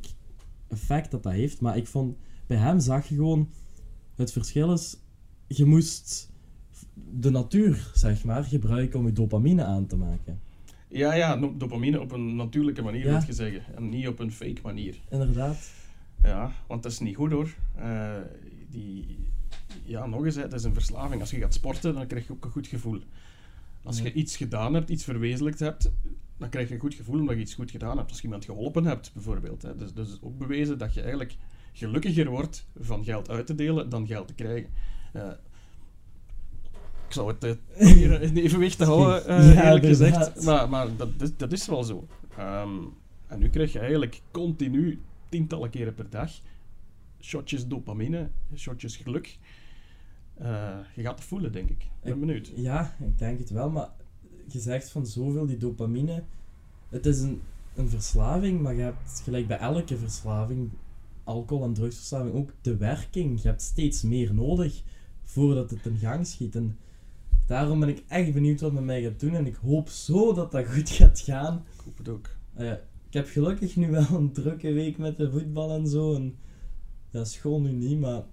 [0.68, 1.62] effect dat dat heeft.
[1.62, 2.16] Maar ik vond,
[2.48, 3.50] bij hem zag je gewoon,
[4.16, 4.98] het verschil is,
[5.48, 6.32] je moest
[7.12, 10.40] de natuur, zeg maar, gebruiken om je dopamine aan te maken.
[10.88, 13.16] Ja, ja, dopamine op een natuurlijke manier, Ja.
[13.16, 13.76] moet je zeggen.
[13.76, 14.96] En niet op een fake manier.
[15.10, 15.72] Inderdaad.
[16.24, 17.56] Ja, want dat is niet goed hoor.
[17.76, 18.16] Eh,
[18.70, 19.18] die,
[19.86, 21.22] ja, nog eens, hè, dat is een verslaving.
[21.22, 23.02] Als je gaat sporten, dan krijg je ook een goed gevoel.
[23.84, 25.92] Als je iets gedaan hebt, iets verwezenlijkt hebt,
[26.38, 28.10] dan krijg je een goed gevoel omdat je iets goed gedaan hebt.
[28.10, 29.62] Als je iemand geholpen hebt, bijvoorbeeld.
[29.62, 29.76] Hè.
[29.76, 31.36] Dus, dus is ook bewezen dat je eigenlijk
[31.74, 34.70] gelukkiger wordt van geld uit te delen dan geld te krijgen.
[35.14, 35.30] Eh,
[37.08, 40.44] ik zou het uh, hier in evenwicht houden, Ja, eerlijk gezegd.
[40.44, 42.08] Maar, maar dat, is, dat is wel zo.
[42.38, 42.70] Ehm,
[43.28, 46.32] en nu krijg je eigenlijk continu, tientallen keren per dag,
[47.20, 49.38] shotjes dopamine, shotjes geluk.
[50.34, 51.86] Eh, je gaat het voelen, denk ik.
[52.04, 52.52] Ben benieuwd.
[52.56, 53.90] Ja, ik denk het wel, maar
[54.48, 56.24] je zegt van zoveel die dopamine.
[56.90, 57.42] Het is een,
[57.76, 60.70] een verslaving, maar je hebt gelijk bij elke verslaving,
[61.24, 63.42] alcohol- en drugsverslaving, ook de werking.
[63.42, 64.84] Je hebt steeds meer nodig
[65.24, 66.56] voordat het in gang schiet.
[66.56, 66.78] En
[67.48, 70.52] daarom ben ik echt benieuwd wat met mij gaat doen en ik hoop zo dat
[70.52, 71.64] dat goed gaat gaan.
[71.74, 72.30] Ik hoop het ook.
[72.54, 72.72] Eh,
[73.08, 76.16] ik heb gelukkig nu wel een drukke week met de voetbal en zo.
[76.16, 76.36] En
[77.10, 78.24] ja, school nu niet, maar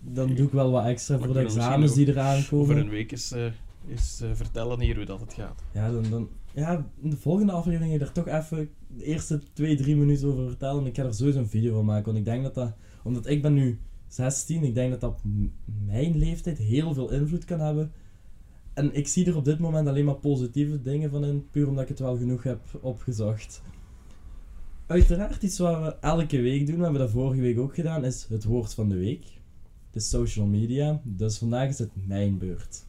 [0.00, 2.76] dan doe ik wel wat extra voor de examens die eraan Over komen.
[2.76, 3.46] een week is, eh,
[3.86, 5.62] is eh, vertellen hier hoe dat het gaat.
[5.72, 9.40] Ja, dan, dan, ja, in de volgende aflevering ga je er toch even de eerste
[9.52, 10.86] twee, drie minuten over vertellen.
[10.86, 12.72] Ik ga er sowieso een video van maken, want ik denk dat dat...
[13.02, 15.20] Omdat ik ben nu 16, ik denk dat dat op
[15.86, 17.92] mijn leeftijd heel veel invloed kan hebben.
[18.74, 21.82] En ik zie er op dit moment alleen maar positieve dingen van in, puur omdat
[21.82, 23.62] ik het wel genoeg heb opgezocht.
[24.86, 28.26] Uiteraard iets wat we elke week doen, we hebben dat vorige week ook gedaan, is
[28.28, 29.24] het woord van de week.
[29.90, 31.00] De social media.
[31.04, 32.86] Dus vandaag is het mijn beurt.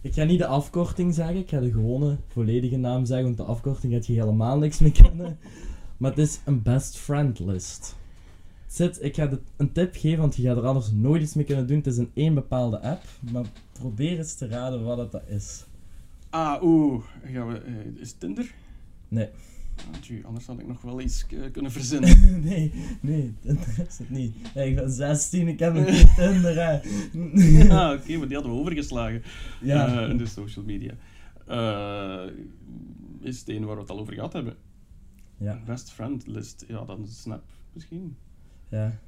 [0.00, 3.42] Ik ga niet de afkorting zeggen, ik ga de gewone volledige naam zeggen, want de
[3.42, 5.38] afkorting gaat je helemaal niks mee kennen.
[5.96, 7.96] Maar het is een best friend list.
[8.70, 11.44] Zit, ik ga de, een tip geven, want je gaat er anders nooit iets mee
[11.44, 11.76] kunnen doen.
[11.76, 13.02] Het is een één bepaalde app,
[13.32, 15.64] maar probeer eens te raden wat het dat is.
[16.30, 17.04] Ah, oeh.
[17.24, 18.54] Gaan we, eh, is het Tinder?
[19.08, 19.28] Nee.
[19.76, 22.40] Ah, tjie, anders had ik nog wel iets eh, kunnen verzinnen.
[22.48, 24.34] nee, nee, Tinder is het niet.
[24.54, 26.74] Ja, ik ben 16, ik heb nog geen Tinder, hè.
[27.74, 29.22] ah, oké, maar die hadden we overgeslagen
[29.60, 30.02] ja.
[30.02, 30.92] eh, in de social media.
[33.20, 34.56] Is het een waar we het al over gehad hebben?
[35.36, 36.64] ja, Best friend list.
[36.68, 38.16] Ja, dan Snap misschien.
[38.70, 39.00] Ja,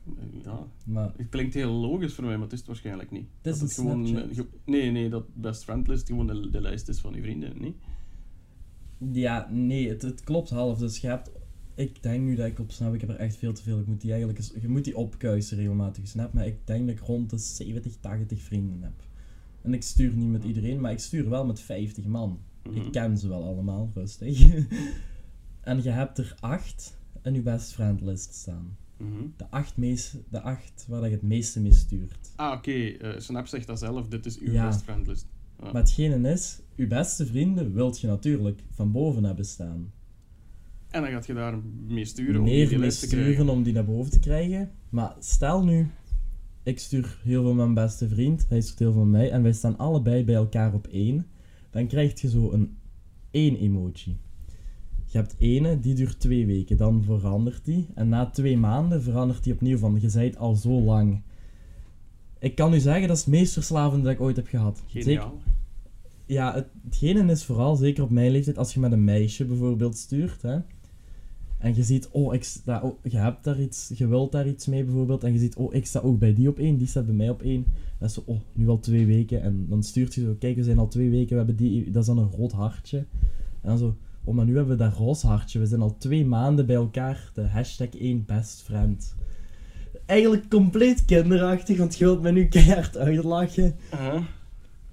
[0.45, 3.27] ja, maar het klinkt heel logisch voor mij, maar het is het waarschijnlijk niet.
[3.43, 6.61] Het is Dat een gewoon, ge- Nee, nee, dat best friend list gewoon de, de
[6.61, 7.77] lijst is van je vrienden, niet?
[9.13, 10.79] Ja, nee, het, het klopt half.
[10.79, 11.31] Dus je hebt...
[11.75, 12.95] Ik denk nu dat ik op Snap...
[12.95, 13.79] Ik heb er echt veel te veel.
[13.79, 14.39] Ik moet die eigenlijk...
[14.39, 16.09] eens- Je moet die opkuisen regelmatig.
[16.09, 16.33] Snap?
[16.33, 18.93] Maar ik denk dat ik rond de 70, 80 vrienden heb.
[19.63, 22.39] En ik stuur niet met iedereen, maar ik stuur wel met 50 man.
[22.65, 22.77] Mhm.
[22.77, 24.47] Ik ken ze wel allemaal, rustig.
[25.61, 28.77] en je hebt er acht in je best friend list staan.
[29.03, 29.27] Mhm.
[29.37, 32.33] De acht, meest, de acht waar je het meeste mee stuurt.
[32.37, 32.71] Ah, oké.
[32.73, 34.09] eh, Snap zegt dat zelf.
[34.09, 34.67] Dit is uw Ja.
[34.67, 35.27] best friend list.
[35.63, 39.93] Maar hetgene is, je beste vrienden wilt je natuurlijk van boven hebben staan.
[40.91, 43.33] En dan gaat je daar mee sturen om meer die mee lijst te krijgen.
[43.33, 44.71] sturen om die naar boven te krijgen.
[44.89, 45.87] Maar stel nu,
[46.63, 49.79] ik stuur heel veel mijn beste vriend, hij stuurt heel veel mij, en wij staan
[49.79, 51.27] allebei bij elkaar op één.
[51.71, 52.77] Dan krijg je zo een
[53.31, 54.17] één emoji.
[55.13, 57.87] Je hebt ene, die duurt twee weken, dan verandert die.
[57.95, 61.21] En na twee maanden verandert die opnieuw van, je zijt al zo lang.
[62.39, 64.83] Ik kan u zeggen, dat is het meest verslavende dat ik ooit heb gehad.
[64.87, 65.41] Zeker, Geniaal.
[66.27, 69.97] ja, het, hetgene is vooral, zeker op mijn leeftijd, als je met een meisje bijvoorbeeld
[69.97, 70.59] stuurt, hè,
[71.59, 74.67] en je ziet, oh, ik sta, oh, je hebt daar iets, je wilt daar iets
[74.67, 77.07] mee bijvoorbeeld, en je ziet, oh, ik sta ook bij die op één, die staat
[77.07, 77.65] bij mij op één.
[77.99, 80.63] Dat is zo, oh, nu al twee weken, en dan stuurt je zo, kijk, we
[80.63, 82.99] zijn al twee weken, we hebben die, dat is dan een rood hartje.
[83.61, 86.27] En dan zo, oh, maar nu hebben we dat roze hartje, we zijn al twee
[86.27, 89.15] maanden bij elkaar, de hashtag 1 best friend.
[90.07, 93.77] Eigenlijk compleet kinderachtig, want je wilt me nu keihard uitlachen.
[93.95, 94.23] Uh-huh.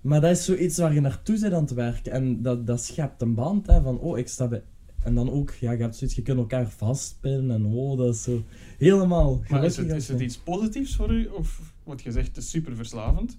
[0.01, 2.11] Maar dat is zoiets waar je naartoe zit aan het werken.
[2.11, 4.63] En dat, dat schept een band, hè, van oh, ik sta bij...
[5.03, 8.23] En dan ook, ja, je hebt zoiets, je kunt elkaar vastpinnen en oh, dat is
[8.23, 8.43] zo
[8.77, 11.27] helemaal Maar is het, is het iets positiefs voor u?
[11.27, 13.37] Of wat je zegt, het is super verslavend.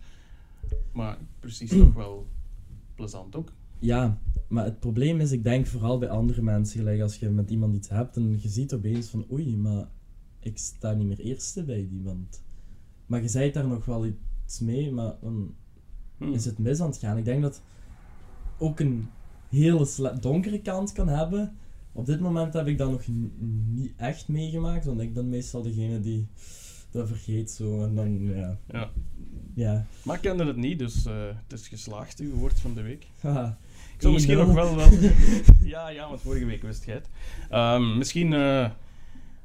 [0.92, 2.26] Maar precies toch wel
[2.94, 3.52] plezant ook.
[3.80, 7.50] Ja, maar het probleem is, ik denk vooral bij andere mensen, gelijk als je met
[7.50, 9.88] iemand iets hebt en je ziet opeens van oei, maar
[10.40, 12.42] ik sta niet meer eerste bij die, want...
[13.06, 15.54] Maar je zei daar nog wel iets mee, maar dan
[16.20, 16.32] Hm.
[16.32, 17.18] is het mis aan het gaan.
[17.18, 17.62] Ik denk dat
[18.58, 19.08] ook een
[19.48, 19.86] hele
[20.20, 21.56] donkere kant kan hebben.
[21.92, 23.02] Op dit moment heb ik dat nog
[23.66, 26.26] niet echt meegemaakt, want ik ben meestal degene die
[26.90, 28.58] dat vergeet zo en dan, ja.
[28.66, 28.90] Ja.
[29.54, 29.86] Ja.
[30.04, 33.06] Maar ik kende het niet, dus eh, het is geslaagd, uw woord van de week.
[34.00, 34.38] Zou misschien 1-0.
[34.38, 34.76] nog wel...
[34.76, 34.88] wel
[35.62, 37.08] ja, ja, want vorige week wist jij het.
[37.50, 38.32] Ehm, misschien...
[38.32, 38.70] eh,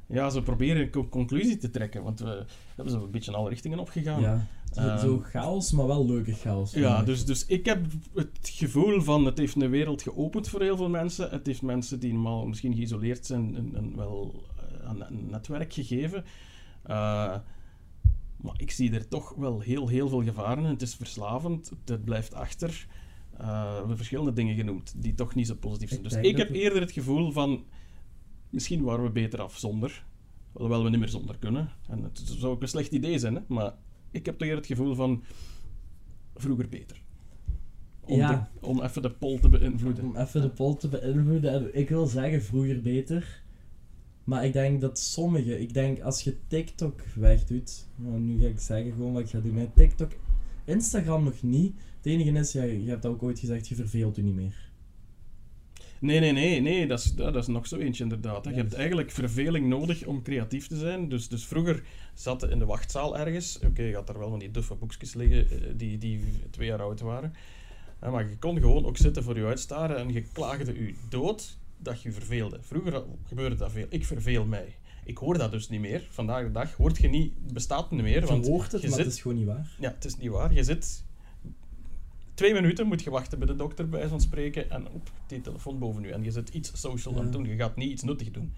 [0.08, 2.44] ja, zo proberen een co- conclusie te trekken, want we
[2.76, 4.20] hebben zo een beetje in alle richtingen opgegaan.
[4.20, 4.46] ja.
[4.72, 4.98] Zo, Ehm.
[4.98, 6.72] zo chaos, maar wel leuke chaos.
[6.72, 10.76] Ja, dus, dus ik heb het gevoel van het heeft een wereld geopend voor heel
[10.76, 11.30] veel mensen.
[11.30, 16.24] Het heeft mensen die normaal misschien geïsoleerd zijn een, een, wel eh, een, netwerk gegeven.
[16.82, 17.34] Eh,
[18.36, 20.70] maar ik zie er toch wel heel, heel veel gevaren in.
[20.70, 22.86] Het is verslavend, het blijft achter.
[23.38, 26.04] Eh, we hebben verschillende dingen genoemd die toch niet zo positief zijn.
[26.04, 27.64] Ik dus ik heb eerder het gevoel van
[28.50, 30.04] misschien waren we beter af zonder.
[30.52, 31.68] Alhoewel we niet meer zonder kunnen.
[31.88, 33.40] En het zou ook een slecht idee zijn, hè?
[33.48, 33.74] maar
[34.10, 35.22] ik heb toch eerder het gevoel van
[36.34, 37.02] vroeger beter.
[38.00, 38.48] Om, Ja.
[38.60, 40.04] de- om even de pol te beïnvloeden.
[40.04, 41.52] Om even de poll te beïnvloeden.
[41.52, 43.42] En Ik wil zeggen, vroeger beter.
[44.24, 45.60] Maar ik denk dat sommige...
[45.60, 47.86] Ik denk, als je TikTok wegdoet...
[47.96, 49.56] Nou, nu ga ik zeggen gewoon wat ik ga doen.
[49.56, 49.66] Hè.
[49.74, 50.12] TikTok,
[50.66, 51.74] Instagram nog niet.
[51.96, 54.66] Het enige is, ja, je hebt ook ooit gezegd, je verveelt u niet meer.
[56.00, 58.44] Nee, nee, nee, nee dat, is, dat is nog zo eentje inderdaad.
[58.44, 58.50] hè.
[58.50, 61.08] Je hebt eigenlijk verveling nodig om creatief te zijn.
[61.08, 61.82] Dus, dus vroeger
[62.14, 63.58] zat je in de wachtzaal ergens.
[63.64, 66.82] Oké, je had daar wel van die duffe boekjes liggen eh, die, die twee jaar
[66.82, 67.34] oud waren.
[68.02, 71.58] Ja, maar je kon gewoon ook zitten voor je uitstaren en je klaagde je dood
[71.78, 72.58] dat je je verveelde.
[72.60, 73.86] Vroeger gebeurde dat veel.
[73.88, 74.76] Ik verveel mij.
[75.06, 76.06] Ik hoor dat dus niet meer.
[76.10, 78.20] Vandaag de dag hoort je niet, het bestaat niet meer.
[78.20, 79.70] Je Want hoort het, je maar zit het is gewoon niet waar.
[79.78, 80.52] ja, het is niet waar.
[80.52, 81.04] Je zit
[82.34, 85.78] twee minuten, moet je wachten bij de dokter bij van spreken en op die telefoon
[85.78, 86.10] boven u.
[86.10, 87.26] En je zit iets social aan Ja.
[87.26, 87.44] het doen.
[87.46, 88.54] Je gaat niet iets nuttig doen.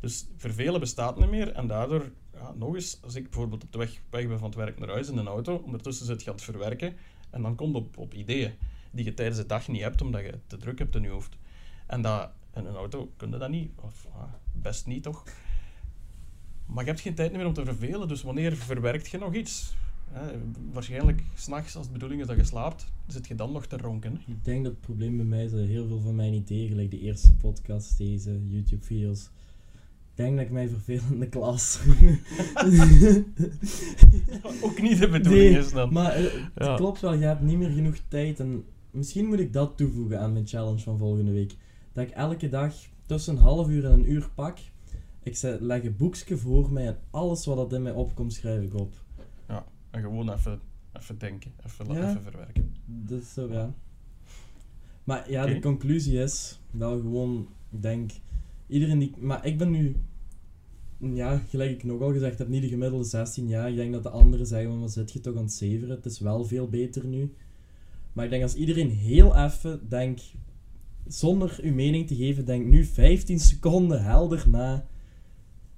[0.00, 1.52] Dus vervelen bestaat niet meer.
[1.52, 4.56] En daardoor, ja, nog eens, als ik bijvoorbeeld op de weg, weg ben van het
[4.58, 6.94] werk naar huis in een auto, ondertussen zit je aan het verwerken
[7.30, 8.52] en dan komt op, op ideeën
[8.90, 11.36] die je tijdens de dag niet hebt, omdat je te druk hebt in je hoofd.
[11.86, 13.70] En dat, in een auto kun je dat niet.
[13.80, 14.22] Of ah,
[14.52, 15.24] best niet, toch?
[16.74, 19.74] Maar je hebt geen tijd meer om te vervelen, dus wanneer verwerkt je nog iets?
[20.10, 20.38] Hè,
[20.72, 24.20] waarschijnlijk s'nachts, als de bedoeling is dat je slaapt, zit je dan nog te ronken.
[24.26, 26.90] Ik denk dat het probleem bij mij is dat heel veel van mijn ideeën, gelijk
[26.90, 29.30] de eerste podcast, deze YouTube-video's,
[30.10, 31.78] ik denk dat ik mij verveel in de klas.
[34.62, 35.92] Ook niet de bedoeling Nee, is dan.
[35.92, 36.22] Maar eh,
[36.54, 36.76] het Ja.
[36.76, 38.40] klopt wel, je hebt niet meer genoeg tijd.
[38.40, 41.54] En misschien moet ik dat toevoegen aan mijn challenge van volgende week.
[41.92, 42.74] Dat ik elke dag
[43.06, 44.58] tussen een half uur en een uur pak.
[45.22, 48.62] Ik zet, leg een boekje voor mij en alles wat dat in mij opkomt, schrijf
[48.62, 48.94] ik op.
[49.90, 50.60] En gewoon even,
[50.92, 52.10] even denken, even, Ja.
[52.10, 52.74] even verwerken.
[52.86, 53.74] Dus zo, ja.
[55.04, 58.10] Maar ja, de conclusie is dat we gewoon, ik denk,
[58.66, 59.14] iedereen die...
[59.18, 59.96] Maar ik ben nu,
[60.98, 63.70] ja, gelijk ik nog al gezegd heb, niet de gemiddelde 16 jaar.
[63.70, 65.96] Ik denk dat de anderen zeggen, van, wat zit je toch aan het zeveren?
[65.96, 67.34] Het is wel veel beter nu.
[68.12, 70.20] Maar ik denk als iedereen heel even, denk,
[71.06, 74.86] zonder uw mening te geven, denk nu 15 seconden helder na.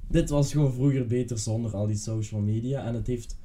[0.09, 2.85] Dit was gewoon vroeger beter zonder al die social media.
[2.85, 3.39] En het heeft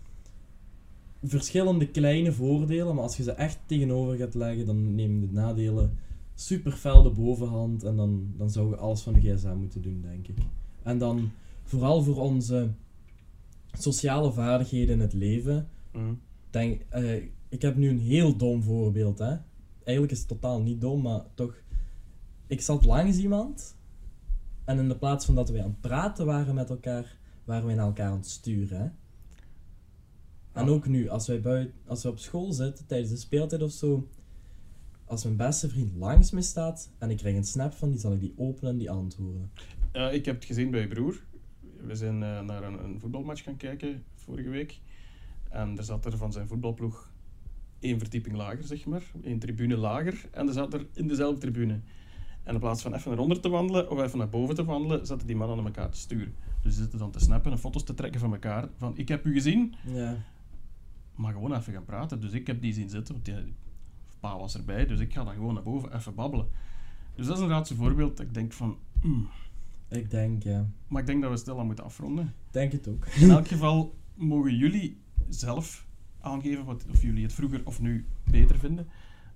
[1.24, 5.98] verschillende kleine voordelen, maar als je ze echt tegenover gaat leggen, dan nemen de nadelen
[6.36, 10.02] super fel de bovenhand en dan, dan zou je alles van de gsm moeten doen,
[10.02, 10.38] denk ik.
[10.84, 11.32] En dan
[11.63, 12.70] vooral voor onze
[13.78, 16.13] sociale vaardigheden in het leven, Mhm.
[16.50, 17.15] denk, eh,
[17.50, 19.36] ik heb nu een heel dom voorbeeld, hè.
[19.84, 21.62] Eigenlijk is het totaal niet dom, maar toch...
[22.48, 23.76] Ik zat langs iemand
[24.67, 27.75] en in de plaats van dat wij aan het praten waren met elkaar, waren wij
[27.75, 28.89] naar elkaar aan het sturen, hè.
[30.51, 30.71] En Ja.
[30.71, 34.08] ook nu, als wij, buiten, als wij op school zitten, tijdens de speeltijd of zo,
[35.06, 38.13] als mijn beste vriend langs me staat en ik krijg een snap van die, zal
[38.13, 39.51] ik die openen en die antwoorden.
[39.93, 41.23] Ja, ik heb het gezien bij je broer.
[41.82, 44.80] We zijn eh, naar een, een voetbalmatch gaan kijken vorige week.
[45.49, 47.12] En er zat er van zijn voetbalploeg
[47.80, 49.03] één verdieping lager, zeg maar.
[49.23, 50.25] één tribune lager.
[50.32, 51.80] En er zat er in dezelfde tribune.
[52.47, 55.05] En in plaats van even naar onder te wandelen of even naar boven te wandelen,
[55.05, 56.33] zaten die mannen aan elkaar te sturen.
[56.62, 58.67] Dus ze zitten dan te snappen en foto's te trekken van elkaar.
[58.77, 60.15] Van, ik heb u gezien, Ja.
[61.15, 62.21] maar gewoon even gaan praten.
[62.21, 63.53] Dus ik heb die zien zitten, want die,
[64.19, 64.86] pa was erbij.
[64.86, 66.47] Dus ik ga dan gewoon naar boven even babbelen.
[67.15, 68.77] Dus dat is inderdaad zo'n voorbeeld dat ik denk van...
[69.01, 69.27] hmm.
[69.89, 70.65] Ik denk, ja.
[70.88, 72.25] Maar ik denk dat we stilaan moeten afronden.
[72.25, 73.05] Ik denk het ook.
[73.05, 74.97] In elk geval mogen jullie
[75.29, 75.86] zelf
[76.21, 78.88] aangeven wat, of jullie het vroeger of nu beter vinden.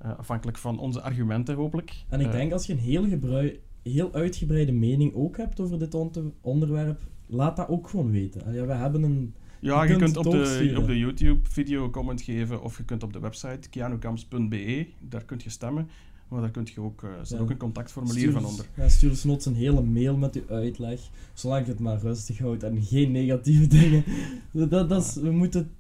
[0.02, 2.04] Eh, afhankelijk van onze argumenten, hopelijk.
[2.10, 5.80] En ik Eh, denk als je een heel, gebrui- heel uitgebreide mening ook hebt over
[5.80, 8.46] dit on- onderwerp, laat dat ook gewoon weten.
[8.46, 9.34] Allee, we hebben een...
[9.60, 12.84] Ja, je je, kunt kunt op de, op de YouTube-video een comment geven of je
[12.86, 15.88] kunt op de website kianukamps.be, daar kun je stemmen.
[16.28, 17.38] Maar daar kun je ook, eh er Ja.
[17.38, 18.66] ook een contactformulier stuur van onder.
[18.76, 21.00] Ja, stuur ons noods een hele mail met uw uitleg,
[21.34, 24.04] zolang je het maar rustig houdt en geen negatieve dingen.
[24.52, 25.72] Dat, dat is, we moeten...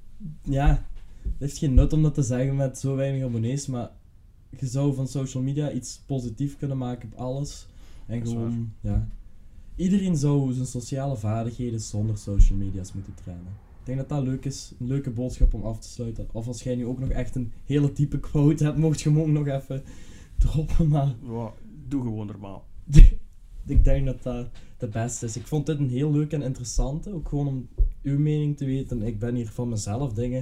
[0.44, 0.68] Ja,
[1.24, 3.90] het heeft geen nut om dat te zeggen met zo weinig abonnees, maar
[4.60, 7.68] je zou van social media iets positiefs kunnen maken op alles.
[8.06, 9.08] En gewoon, ja...
[9.76, 13.52] Iedereen zou zijn sociale vaardigheden zonder social media's moeten trainen.
[13.80, 16.28] Ik denk dat dat leuk is, een leuke boodschap om af te sluiten.
[16.32, 19.20] Of als jij nu ook nog echt een hele type quote hebt, mocht je hem
[19.20, 19.84] ook nog even
[20.38, 21.16] droppen, maar...
[21.24, 21.54] Ja,
[21.88, 22.66] doe gewoon normaal.
[23.66, 25.38] ik denk dat dat de beste is.
[25.38, 27.14] Ik vond dit een heel leuk en interessante.
[27.14, 27.68] Ook gewoon om
[28.04, 29.02] uw mening te weten.
[29.02, 30.42] Ik ben hier van mezelf dingen.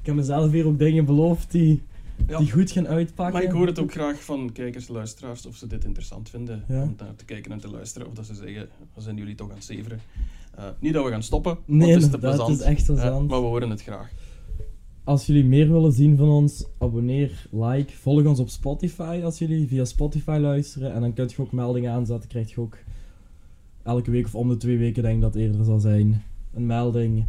[0.00, 1.82] Ik heb mezelf hier ook dingen beloofd die,
[2.28, 2.38] Ja.
[2.38, 3.34] die goed gaan uitpakken.
[3.34, 6.82] Maar ik hoor het ook graag van kijkers luisteraars of ze dit interessant vinden Ja.
[6.82, 8.08] om naar te kijken en te luisteren.
[8.08, 10.00] Of dat ze zeggen, wat zijn jullie toch aan het zeveren?
[10.56, 12.48] Eh, niet dat we gaan stoppen, want Nee, het is te plezant.
[12.50, 13.28] het is echt plezant.
[13.30, 14.10] maar we horen het graag.
[15.04, 19.68] Als jullie meer willen zien van ons, abonneer, like, volg ons op Spotify als jullie
[19.68, 20.92] via Spotify luisteren.
[20.92, 22.76] En dan kunt je ook meldingen aanzetten, krijg je ook
[23.82, 26.22] elke week of om de twee weken denk ik dat het eerder zal zijn.
[26.54, 27.24] Een melding.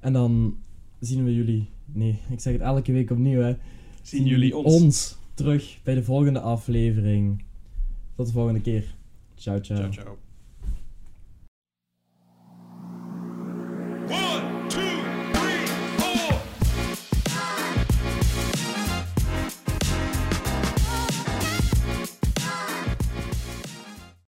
[0.00, 0.56] En dan
[1.00, 1.68] zien we jullie.
[1.84, 3.54] Nee, ik zeg het elke week opnieuw hè.
[4.06, 5.16] Zien jullie ons?
[5.34, 7.44] terug bij de volgende aflevering.
[8.16, 8.94] Tot de volgende keer.
[9.34, 9.78] Ciao, ciao.
[9.78, 10.18] Ciao, ciao.